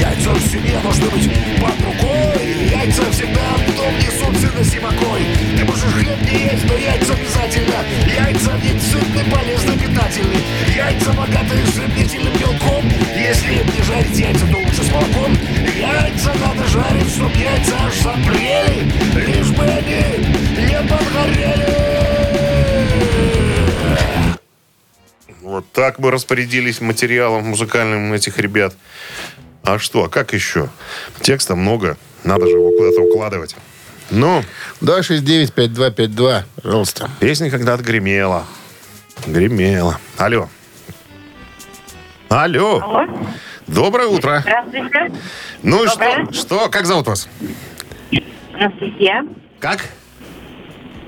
Яйца 0.00 0.30
в 0.32 0.40
семье 0.40 0.78
должны 0.82 1.08
быть 1.10 1.30
под 1.60 1.80
рукой. 1.84 2.46
Яйца 2.70 3.02
всегда 3.10 3.40
в 3.66 3.76
дом 3.76 3.94
несут 3.98 4.36
сына 4.40 4.64
симакой 4.64 5.22
Ты 5.56 5.64
можешь 5.64 5.92
хлеб 5.92 6.20
не 6.22 6.44
есть, 6.44 6.64
но 6.64 6.74
яйца 6.74 7.14
обязательно. 7.14 7.78
Яйца 8.06 8.52
ведь 8.62 8.82
сытны, 8.82 9.24
полезны, 9.30 9.72
питательны 9.72 10.36
Яйца 10.74 11.12
богатые 11.12 11.66
сравнительным 11.74 12.32
белком. 12.34 12.84
Если 13.16 13.64
не 13.74 13.82
жарить 13.82 14.18
яйца, 14.18 14.46
то 14.46 14.58
лучше 14.58 14.82
с 14.82 14.92
молоком. 14.92 15.36
Яйца 15.76 16.32
надо 16.34 16.66
жарить, 16.68 17.10
чтоб 17.14 17.34
яйца 17.36 17.74
аж 17.86 17.94
сопрели 17.94 18.90
Лишь 19.14 19.50
бы 19.50 19.64
они 19.64 20.66
не 20.66 20.78
подгорели 20.88 21.95
Вот 25.42 25.64
так 25.72 25.98
мы 25.98 26.10
распорядились 26.10 26.80
материалом 26.80 27.44
музыкальным 27.44 28.12
этих 28.12 28.38
ребят. 28.38 28.74
А 29.62 29.78
что, 29.78 30.04
а 30.04 30.08
как 30.08 30.32
еще? 30.32 30.68
Текста 31.20 31.56
много, 31.56 31.96
надо 32.24 32.46
же 32.46 32.52
его 32.52 32.70
куда-то 32.70 33.00
укладывать. 33.02 33.56
Ну, 34.10 34.42
269-5252, 34.82 36.42
пожалуйста. 36.62 37.10
песня 37.20 37.50
когда-то 37.50 37.82
гремела. 37.82 38.46
Гремела. 39.26 39.98
Алло. 40.16 40.48
Алло. 42.28 42.80
Алло. 42.80 43.06
Доброе 43.66 44.06
утро. 44.06 44.40
Здравствуйте. 44.42 45.12
Ну 45.62 45.82
и 45.82 45.86
Доброе. 45.88 46.24
что, 46.26 46.32
что, 46.32 46.68
как 46.68 46.86
зовут 46.86 47.08
вас? 47.08 47.28
Анастасия. 48.54 49.24
Как? 49.58 49.84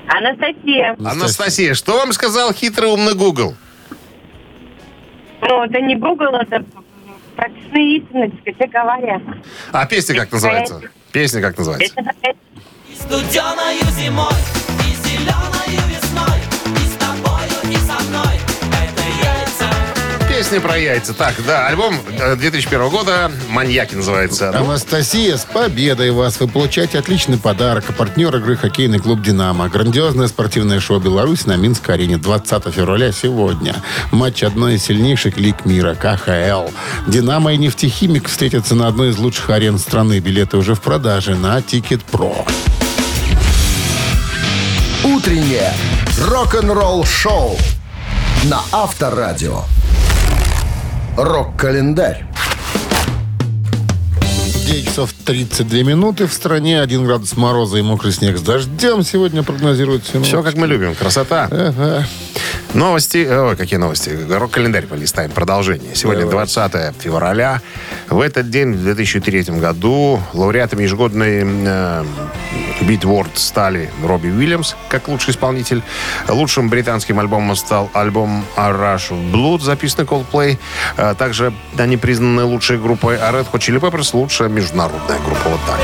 Анастасия. 0.07 0.95
Анастасия, 0.99 1.73
что 1.73 1.93
вам 1.97 2.11
сказал 2.13 2.51
хитрый 2.53 2.89
умный 2.89 3.13
Google? 3.15 3.55
Ну, 5.41 5.63
это 5.63 5.81
не 5.81 5.95
Google, 5.95 6.35
это 6.35 6.63
прописные 7.35 7.97
истины, 7.97 8.31
говоря. 8.67 9.21
А 9.71 9.85
песня 9.85 10.15
как 10.15 10.31
называется? 10.31 10.81
Песня 11.11 11.41
как 11.41 11.57
называется? 11.57 11.95
Студеною 12.93 13.81
зимой 13.97 14.33
и 14.79 14.95
зеленою 15.07 15.88
Песня 20.39 20.61
про 20.61 20.77
яйца. 20.77 21.13
Так, 21.13 21.35
да, 21.45 21.67
альбом 21.67 21.99
э, 22.17 22.37
2001 22.37 22.87
года 22.87 23.29
«Маньяки» 23.49 23.95
называется. 23.95 24.53
Ну, 24.57 24.69
Анастасия, 24.69 25.35
с 25.35 25.43
победой 25.43 26.11
вас! 26.11 26.39
Вы 26.39 26.47
получаете 26.47 26.97
отличный 26.97 27.37
подарок. 27.37 27.83
Партнер 27.97 28.33
игры 28.37 28.55
хоккейный 28.55 28.99
клуб 28.99 29.21
«Динамо». 29.21 29.67
Грандиозное 29.67 30.29
спортивное 30.29 30.79
шоу 30.79 31.01
«Беларусь» 31.01 31.45
на 31.45 31.57
Минской 31.57 31.95
арене 31.95 32.17
20 32.17 32.73
февраля 32.73 33.11
сегодня. 33.11 33.75
Матч 34.13 34.43
одной 34.43 34.75
из 34.75 34.83
сильнейших 34.83 35.35
лиг 35.35 35.65
мира– 35.65 35.93
КХЛ. 36.01 36.69
«Динамо» 37.05 37.51
и 37.51 37.57
«Нефтехимик» 37.57 38.29
встретятся 38.29 38.75
на 38.75 38.87
одной 38.87 39.09
из 39.09 39.17
лучших 39.17 39.49
арен 39.49 39.77
страны. 39.77 40.19
Билеты 40.19 40.55
уже 40.55 40.73
в 40.73 40.79
продаже 40.79 41.35
на 41.35 41.61
Ticketpro. 41.61 42.45
Утреннее 45.03 45.73
рок-н-ролл-шоу 46.17 47.57
на 48.45 48.61
Авторадио. 48.71 49.65
Рок-календарь. 51.21 52.23
9 54.65 54.85
часов 54.85 55.11
32 55.25 55.79
минуты 55.79 56.27
в 56.27 56.33
стране. 56.33 56.81
1 56.81 57.05
градус 57.05 57.35
мороза 57.35 57.77
и 57.77 57.81
мокрый 57.81 58.13
снег 58.13 58.37
с 58.37 58.41
дождем 58.41 59.03
сегодня 59.03 59.43
прогнозируют 59.43 60.05
синоптики. 60.05 60.29
Все 60.29 60.41
как 60.41 60.55
мы 60.55 60.65
любим. 60.65 60.95
Красота. 60.95 61.49
Ага. 61.51 62.07
Новости. 62.73 63.27
Ой, 63.27 63.55
какие 63.55 63.79
новости? 63.79 64.09
Рок-календарь 64.29 64.85
полистаем. 64.85 65.31
Продолжение. 65.31 65.95
Сегодня 65.95 66.27
20 66.27 66.95
февраля. 66.99 67.61
В 68.09 68.21
этот 68.21 68.51
день, 68.51 68.73
в 68.73 68.83
2003 68.83 69.43
году, 69.59 70.21
лауреатами 70.33 70.83
ежегодной 70.83 71.41
э, 71.43 72.05
World 72.81 73.31
стали 73.35 73.89
Робби 74.03 74.27
Уильямс, 74.27 74.75
как 74.87 75.07
лучший 75.07 75.31
исполнитель. 75.31 75.81
Лучшим 76.27 76.69
британским 76.69 77.19
альбомом 77.19 77.55
стал 77.55 77.89
альбом 77.93 78.45
Rush 78.55 79.09
of 79.09 79.31
Blood, 79.31 79.61
записанный 79.61 80.07
Coldplay. 80.07 80.59
Э, 80.95 81.15
Также 81.17 81.51
они 81.77 81.97
признаны 81.97 82.43
лучшей 82.43 82.77
группой, 82.77 83.17
а 83.17 83.31
Red 83.31 83.47
Hot 83.51 83.59
Chili 83.59 83.79
Peppers 83.79 84.11
лучшая 84.13 84.47
международная 84.47 85.17
группа. 85.25 85.49
Вот 85.49 85.59
так. 85.65 85.79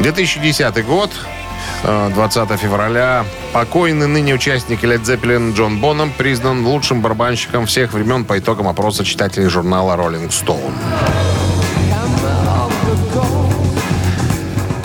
2010 0.00 0.84
год, 0.84 1.10
э, 1.12 1.43
20 1.84 2.58
февраля. 2.58 3.24
Покойный 3.52 4.06
ныне 4.06 4.34
участник 4.34 4.82
Led 4.82 5.02
Zeppelin 5.02 5.54
Джон 5.54 5.78
Боннам 5.78 6.12
признан 6.16 6.66
лучшим 6.66 7.02
барабанщиком 7.02 7.66
всех 7.66 7.92
времен 7.92 8.24
по 8.24 8.38
итогам 8.38 8.68
опроса 8.68 9.04
читателей 9.04 9.48
журнала 9.48 9.94
Rolling 9.94 10.28
Stone. 10.30 10.72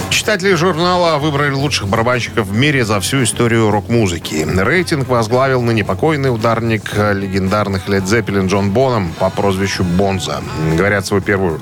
Читатели 0.10 0.54
журнала 0.54 1.18
выбрали 1.18 1.54
лучших 1.54 1.88
барабанщиков 1.88 2.46
в 2.46 2.54
мире 2.54 2.86
за 2.86 3.00
всю 3.00 3.24
историю 3.24 3.72
рок-музыки. 3.72 4.46
Рейтинг 4.46 5.08
возглавил 5.08 5.62
ныне 5.62 5.84
покойный 5.84 6.32
ударник 6.32 6.92
э, 6.94 7.14
легендарных 7.14 7.88
Led 7.88 8.04
Zeppelin 8.04 8.48
Джон 8.48 8.70
Боннам 8.70 9.12
по 9.18 9.32
прозвищу 9.32 9.84
Бонза. 9.84 10.44
Говорят, 10.78 11.06
свою 11.08 11.24
первую 11.24 11.58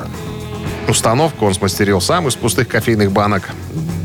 установку 0.89 1.45
он 1.45 1.53
смастерил 1.53 2.01
сам 2.01 2.27
из 2.27 2.35
пустых 2.35 2.67
кофейных 2.67 3.11
банок. 3.11 3.49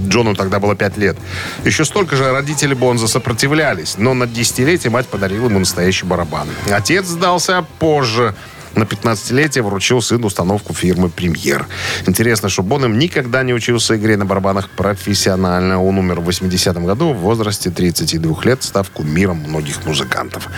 Джону 0.06 0.34
тогда 0.34 0.58
было 0.58 0.76
5 0.76 0.96
лет. 0.98 1.16
Еще 1.64 1.84
столько 1.84 2.16
же 2.16 2.30
родители 2.30 2.74
Бонза 2.74 3.08
сопротивлялись, 3.08 3.96
но 3.98 4.14
на 4.14 4.26
десятилетие 4.26 4.90
мать 4.90 5.08
подарила 5.08 5.46
ему 5.46 5.58
настоящий 5.58 6.04
барабан. 6.04 6.48
Отец 6.70 7.06
сдался 7.06 7.64
позже. 7.78 8.34
На 8.74 8.84
15-летие 8.84 9.62
вручил 9.62 10.00
сыну 10.00 10.28
установку 10.28 10.72
фирмы 10.72 11.08
«Премьер». 11.10 11.66
Интересно, 12.06 12.48
что 12.48 12.62
Бонем 12.62 12.98
никогда 12.98 13.42
не 13.42 13.52
учился 13.52 13.96
игре 13.96 14.16
на 14.16 14.24
барабанах 14.24 14.70
профессионально. 14.70 15.82
Он 15.82 15.98
умер 15.98 16.20
в 16.20 16.28
80-м 16.28 16.86
году 16.86 17.12
в 17.12 17.18
возрасте 17.18 17.70
32 17.70 18.44
лет, 18.44 18.62
став 18.62 18.88
кумиром 18.90 19.38
многих 19.38 19.84
музыкантов. 19.84 20.48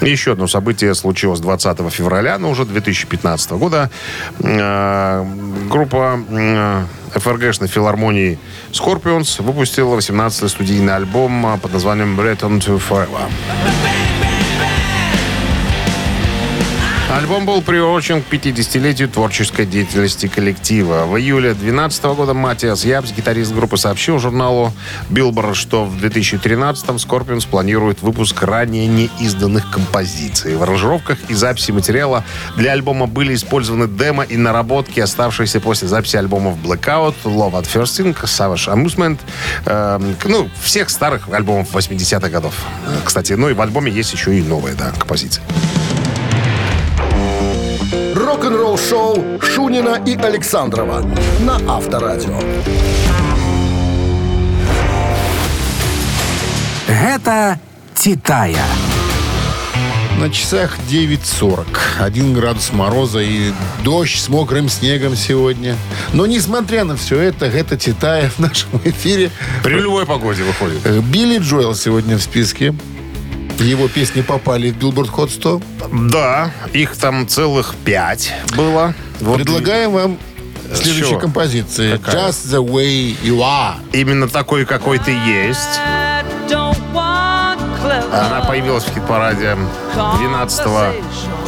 Еще 0.00 0.32
одно 0.32 0.46
событие 0.46 0.94
случилось 0.94 1.40
20 1.40 1.78
февраля, 1.90 2.38
но 2.38 2.50
уже 2.50 2.64
2015 2.64 3.52
года. 3.52 3.90
Э, 4.40 5.24
Группа 5.70 6.20
э, 6.28 6.84
ФРГшной 7.14 7.68
филармонии 7.68 8.38
Scorpions 8.72 9.42
выпустила 9.42 9.96
18-й 9.96 10.48
студийный 10.48 10.96
альбом 10.96 11.58
под 11.60 11.72
названием 11.72 12.18
Return 12.20 12.60
to 12.60 12.80
Forever. 12.80 13.30
Альбом 17.12 17.44
был 17.44 17.60
приурочен 17.60 18.22
к 18.22 18.32
50-летию 18.32 19.06
творческой 19.06 19.66
деятельности 19.66 20.28
коллектива. 20.28 21.04
В 21.04 21.18
июле 21.18 21.50
2012 21.50 22.04
года 22.04 22.32
Матиас 22.32 22.86
Ябс, 22.86 23.12
гитарист 23.12 23.52
группы, 23.52 23.76
сообщил 23.76 24.18
журналу 24.18 24.72
Billboard, 25.10 25.52
что 25.52 25.84
в 25.84 26.02
2013-м 26.02 26.96
Scorpions 26.96 27.46
планирует 27.46 28.00
выпуск 28.00 28.42
ранее 28.42 28.86
неизданных 28.86 29.70
композиций. 29.70 30.56
В 30.56 30.62
аранжировках 30.62 31.18
и 31.28 31.34
записи 31.34 31.70
материала 31.70 32.24
для 32.56 32.72
альбома 32.72 33.06
были 33.06 33.34
использованы 33.34 33.88
демо 33.88 34.22
и 34.22 34.38
наработки, 34.38 34.98
оставшиеся 34.98 35.60
после 35.60 35.88
записи 35.88 36.16
альбомов 36.16 36.56
Blackout, 36.64 37.14
Love 37.24 37.52
at 37.52 37.64
First 37.70 38.00
Thing, 38.00 38.18
Savage 38.22 38.72
Amusement, 38.72 39.18
эм, 39.66 40.16
ну, 40.24 40.48
всех 40.62 40.88
старых 40.88 41.28
альбомов 41.30 41.74
80-х 41.74 42.30
годов. 42.30 42.54
Э, 42.86 43.00
Кстати, 43.04 43.34
ну 43.34 43.50
и 43.50 43.52
в 43.52 43.60
альбоме 43.60 43.92
есть 43.92 44.14
еще 44.14 44.34
и 44.34 44.40
новые, 44.40 44.74
да, 44.74 44.92
композиции. 44.98 45.42
Рок-н-ролл-шоу 48.42 49.40
Шунина 49.40 50.02
и 50.04 50.16
Александрова 50.16 51.08
на 51.42 51.60
Авторадио. 51.72 52.40
Гэта 56.88 57.60
«Титая». 57.94 58.64
На 60.18 60.28
часах 60.28 60.76
9.40. 60.90 61.66
Один 62.00 62.34
градус 62.34 62.72
мороза 62.72 63.20
и 63.20 63.52
дождь 63.84 64.18
с 64.18 64.28
мокрым 64.28 64.68
снегом 64.68 65.14
сегодня. 65.14 65.76
Но 66.12 66.26
несмотря 66.26 66.82
на 66.82 66.96
все 66.96 67.20
это, 67.20 67.46
это 67.46 67.76
Титая 67.76 68.28
в 68.30 68.40
нашем 68.40 68.70
эфире. 68.84 69.30
При 69.62 69.74
любой 69.74 70.04
погоде 70.04 70.42
выходит. 70.42 70.80
Э, 70.84 70.98
Билли 70.98 71.38
Джоэл 71.38 71.76
сегодня 71.76 72.16
в 72.16 72.20
списке. 72.20 72.74
Его 73.58 73.88
песни 73.88 74.22
попали 74.22 74.70
в 74.70 74.76
Billboard 74.78 75.10
Hot 75.14 75.30
100. 75.30 75.62
Да, 76.10 76.50
их 76.72 76.96
там 76.96 77.28
целых 77.28 77.74
пять 77.84 78.32
было. 78.56 78.94
Вот 79.20 79.36
Предлагаем 79.36 79.92
вам 79.92 80.18
С 80.72 80.78
следующие 80.78 81.10
чего? 81.10 81.20
композиции. 81.20 81.96
Какая? 81.96 82.28
Just 82.30 82.46
the 82.50 82.64
way 82.66 83.16
you 83.22 83.38
are. 83.40 83.74
Именно 83.92 84.28
такой, 84.28 84.64
какой 84.64 84.98
ты 84.98 85.12
есть. 85.12 85.80
Она 88.12 88.42
появилась 88.46 88.84
в 88.84 88.94
хит-параде 88.94 89.56
12 89.94 90.66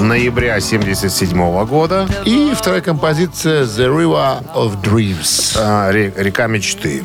ноября 0.01 0.55
1977 0.57 1.65
года. 1.67 2.09
И 2.25 2.53
вторая 2.57 2.81
композиция 2.81 3.65
The 3.65 3.87
River 3.89 4.43
of 4.55 4.81
Dreams. 4.83 5.57
А, 5.61 5.91
ре- 5.93 6.13
Река 6.17 6.47
мечты. 6.47 7.03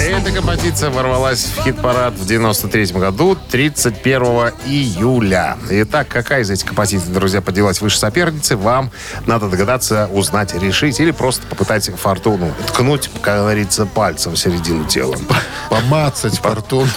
Эта 0.00 0.32
композиция 0.32 0.88
ворвалась 0.88 1.44
в 1.44 1.62
хит-парад 1.62 2.14
в 2.14 2.26
93 2.26 2.86
году, 2.98 3.36
31 3.50 4.22
июля. 4.66 5.58
Итак, 5.68 6.08
какая 6.08 6.40
из 6.40 6.50
этих 6.50 6.64
композиций, 6.66 7.12
друзья, 7.12 7.42
поделать 7.42 7.80
выше 7.80 7.98
соперницы, 7.98 8.56
вам 8.56 8.90
надо 9.26 9.48
догадаться, 9.48 10.08
узнать, 10.12 10.54
решить 10.54 10.98
или 11.00 11.10
просто 11.10 11.46
попытать 11.46 11.90
фортуну. 11.94 12.52
Ткнуть, 12.68 13.10
как 13.20 13.40
говорится, 13.40 13.84
пальцем 13.84 14.32
в 14.32 14.38
середину 14.38 14.84
тела. 14.86 15.16
Помацать 15.68 16.38
фортуну. 16.38 16.88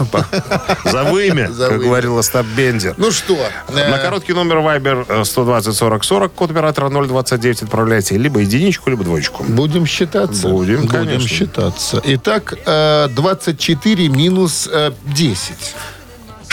За 0.86 1.04
вымя, 1.04 1.48
как 1.48 1.72
вымя. 1.72 1.84
говорил 1.84 2.18
Остап 2.18 2.46
Бендер. 2.46 2.94
Ну 2.98 3.12
что, 3.12 3.38
э, 3.70 3.90
На 3.90 3.98
короткий 3.98 4.34
номер 4.34 4.58
Viber 4.58 5.06
э, 5.10 5.26
120 5.26 5.76
40 5.76 6.04
40, 6.04 6.34
код 6.34 6.52
оператора 6.52 6.90
029 6.90 7.64
отправляйте 7.64 8.18
либо 8.18 8.40
единичку, 8.40 8.90
либо 8.90 9.04
двоечку. 9.04 9.44
Будем 9.44 9.86
считаться. 9.86 10.48
Будем, 10.48 10.82
Будем 10.82 10.90
конечно. 10.90 11.28
считаться. 11.28 12.02
Итак, 12.06 12.53
э, 12.66 13.08
24 13.10 14.10
минус 14.10 14.70
э, 14.72 14.92
10. 15.06 15.56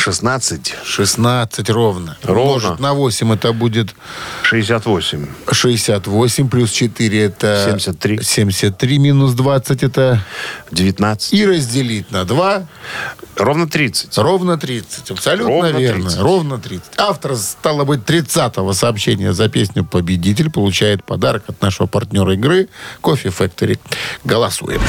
16, 0.01 0.74
16 0.82 1.70
ровно. 1.70 2.16
Ровно. 2.22 2.42
Умножить 2.42 2.80
на 2.80 2.94
8 2.94 3.34
это 3.34 3.53
будет 3.53 3.94
68, 4.44 5.26
68 5.53 6.48
плюс 6.48 6.70
4 6.70 7.22
это 7.22 7.64
73. 7.66 8.22
73 8.24 8.98
минус 8.98 9.32
20 9.34 9.82
это 9.82 10.24
19, 10.72 11.34
и 11.34 11.46
разделить 11.46 12.11
на 12.11 12.24
2 12.24 12.62
ровно 13.36 13.68
30. 13.68 14.16
ровно 14.18 14.57
30. 14.57 15.11
Абсолютно 15.11 15.53
Ровно 15.53 15.76
верно. 15.76 16.05
30. 16.05 16.20
Ровно 16.20 16.59
30. 16.59 16.84
Автор, 16.96 17.36
стало 17.36 17.84
быть, 17.84 18.01
30-го 18.01 18.72
сообщения 18.72 19.34
за 19.34 19.48
песню 19.48 19.84
«Победитель» 19.84 20.51
получает 20.51 21.05
подарок 21.05 21.44
от 21.48 21.61
нашего 21.61 21.86
партнера 21.86 22.32
игры 22.34 22.68
«Coffee 23.03 23.28
Factory». 23.28 23.78
Голосуем. 24.24 24.80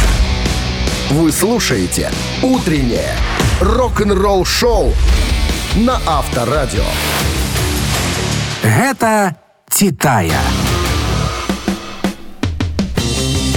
Вы 1.09 1.31
слушаете 1.31 2.11
«Утреннее 2.41 3.15
рок-н-ролл-шоу» 3.59 4.93
на 5.75 5.99
Авторадио. 6.07 6.85
Гэта 8.63 9.35
«Титая». 9.69 10.41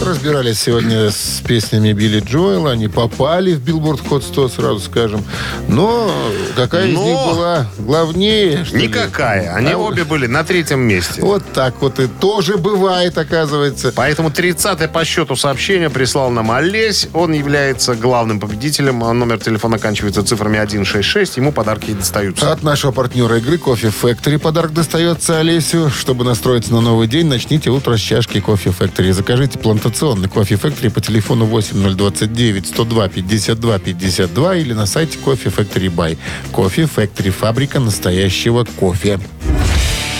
Разбирались 0.05 0.61
сегодня 0.61 1.11
с 1.11 1.41
песнями 1.47 1.93
Билли 1.95 2.21
Джоэла. 2.21 2.73
Они 2.73 2.89
попали 2.89 3.55
в 3.55 3.61
Billboard 3.61 4.07
Hot 4.07 4.23
100, 4.23 4.49
сразу 4.51 4.81
скажем. 4.81 5.25
Но 5.69 6.13
какая 6.57 6.89
из 6.89 6.95
Но- 6.95 7.05
них 7.05 7.17
была 7.35 7.67
главнее? 7.79 8.65
что 8.67 8.77
ли? 8.77 8.87
Никакая. 8.89 9.55
Они 9.55 9.73
А, 9.73 9.79
обе 9.79 10.05
были 10.05 10.27
на 10.27 10.45
третьем 10.45 10.81
месте. 10.81 11.23
Вот 11.23 11.43
так 11.55 11.81
вот 11.81 11.99
и 12.01 12.07
тоже 12.07 12.59
бывает, 12.59 13.17
оказывается. 13.17 13.93
Поэтому 13.97 14.31
30 14.31 14.89
по 14.89 15.05
счету 15.07 15.37
сообщение 15.37 15.89
прислал 15.89 16.31
нам 16.31 16.51
Олесь. 16.51 17.09
Он 17.15 17.33
является 17.33 17.95
главным 17.95 18.41
победителем. 18.41 18.99
Номер 18.99 19.39
телефона 19.39 19.77
оканчивается 19.77 20.23
цифрами 20.23 20.59
166. 20.59 21.39
Ему 21.39 21.51
подарки 21.53 21.93
и 21.93 21.95
достаются. 21.95 22.53
От 22.53 22.63
нашего 22.63 22.93
партнера 22.93 23.39
игры 23.39 23.57
Кофе 23.57 23.89
Factory 23.89 24.39
подарок 24.39 24.75
достается 24.75 25.39
Олесю. 25.41 25.89
Чтобы 25.89 26.25
настроиться 26.25 26.73
на 26.75 26.83
новый 26.83 27.07
день, 27.09 27.27
начните 27.27 27.71
утро 27.71 27.97
с 27.97 28.01
чашки 28.01 28.41
Кофе 28.41 28.71
Factory. 28.79 29.13
Закажите 29.13 29.59
плантационный 29.95 30.29
Кофе 30.29 30.57
Factory 30.57 30.91
по 30.91 31.01
телефону 31.01 31.45
8029 31.47 32.67
102 32.67 33.09
52 33.09 33.79
52 33.79 34.57
или 34.57 34.73
на 34.73 34.87
сайте 34.87 35.19
Кофе 35.19 35.51
Factory 35.51 35.89
Бай. 35.89 36.19
Кофе 36.53 36.83
Factory. 36.83 37.31
Фабрика 37.31 37.79
настоящего 37.79 38.65
кофе. 38.65 39.21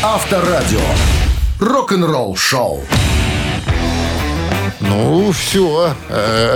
Авторадио. 0.03 0.81
Рок-н-ролл-шоу. 1.59 2.85
Ну, 4.81 5.33
все. 5.33 5.95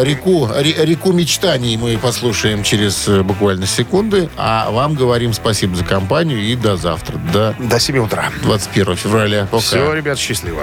реку, 0.02 0.48
ре- 0.54 0.84
реку 0.84 1.12
мечтаний 1.12 1.76
мы 1.76 1.98
послушаем 1.98 2.62
через 2.62 3.08
э, 3.08 3.22
буквально 3.22 3.66
секунды. 3.66 4.28
А 4.36 4.70
вам 4.70 4.94
говорим 4.94 5.32
спасибо 5.32 5.74
за 5.74 5.84
компанию 5.84 6.38
и 6.40 6.54
до 6.54 6.76
завтра. 6.76 7.16
До 7.32 7.56
До 7.58 7.80
7 7.80 7.98
утра. 7.98 8.30
21 8.42 8.96
февраля. 8.96 9.48
Пока. 9.50 9.62
Все, 9.62 9.92
ребят, 9.92 10.18
счастливо. 10.18 10.62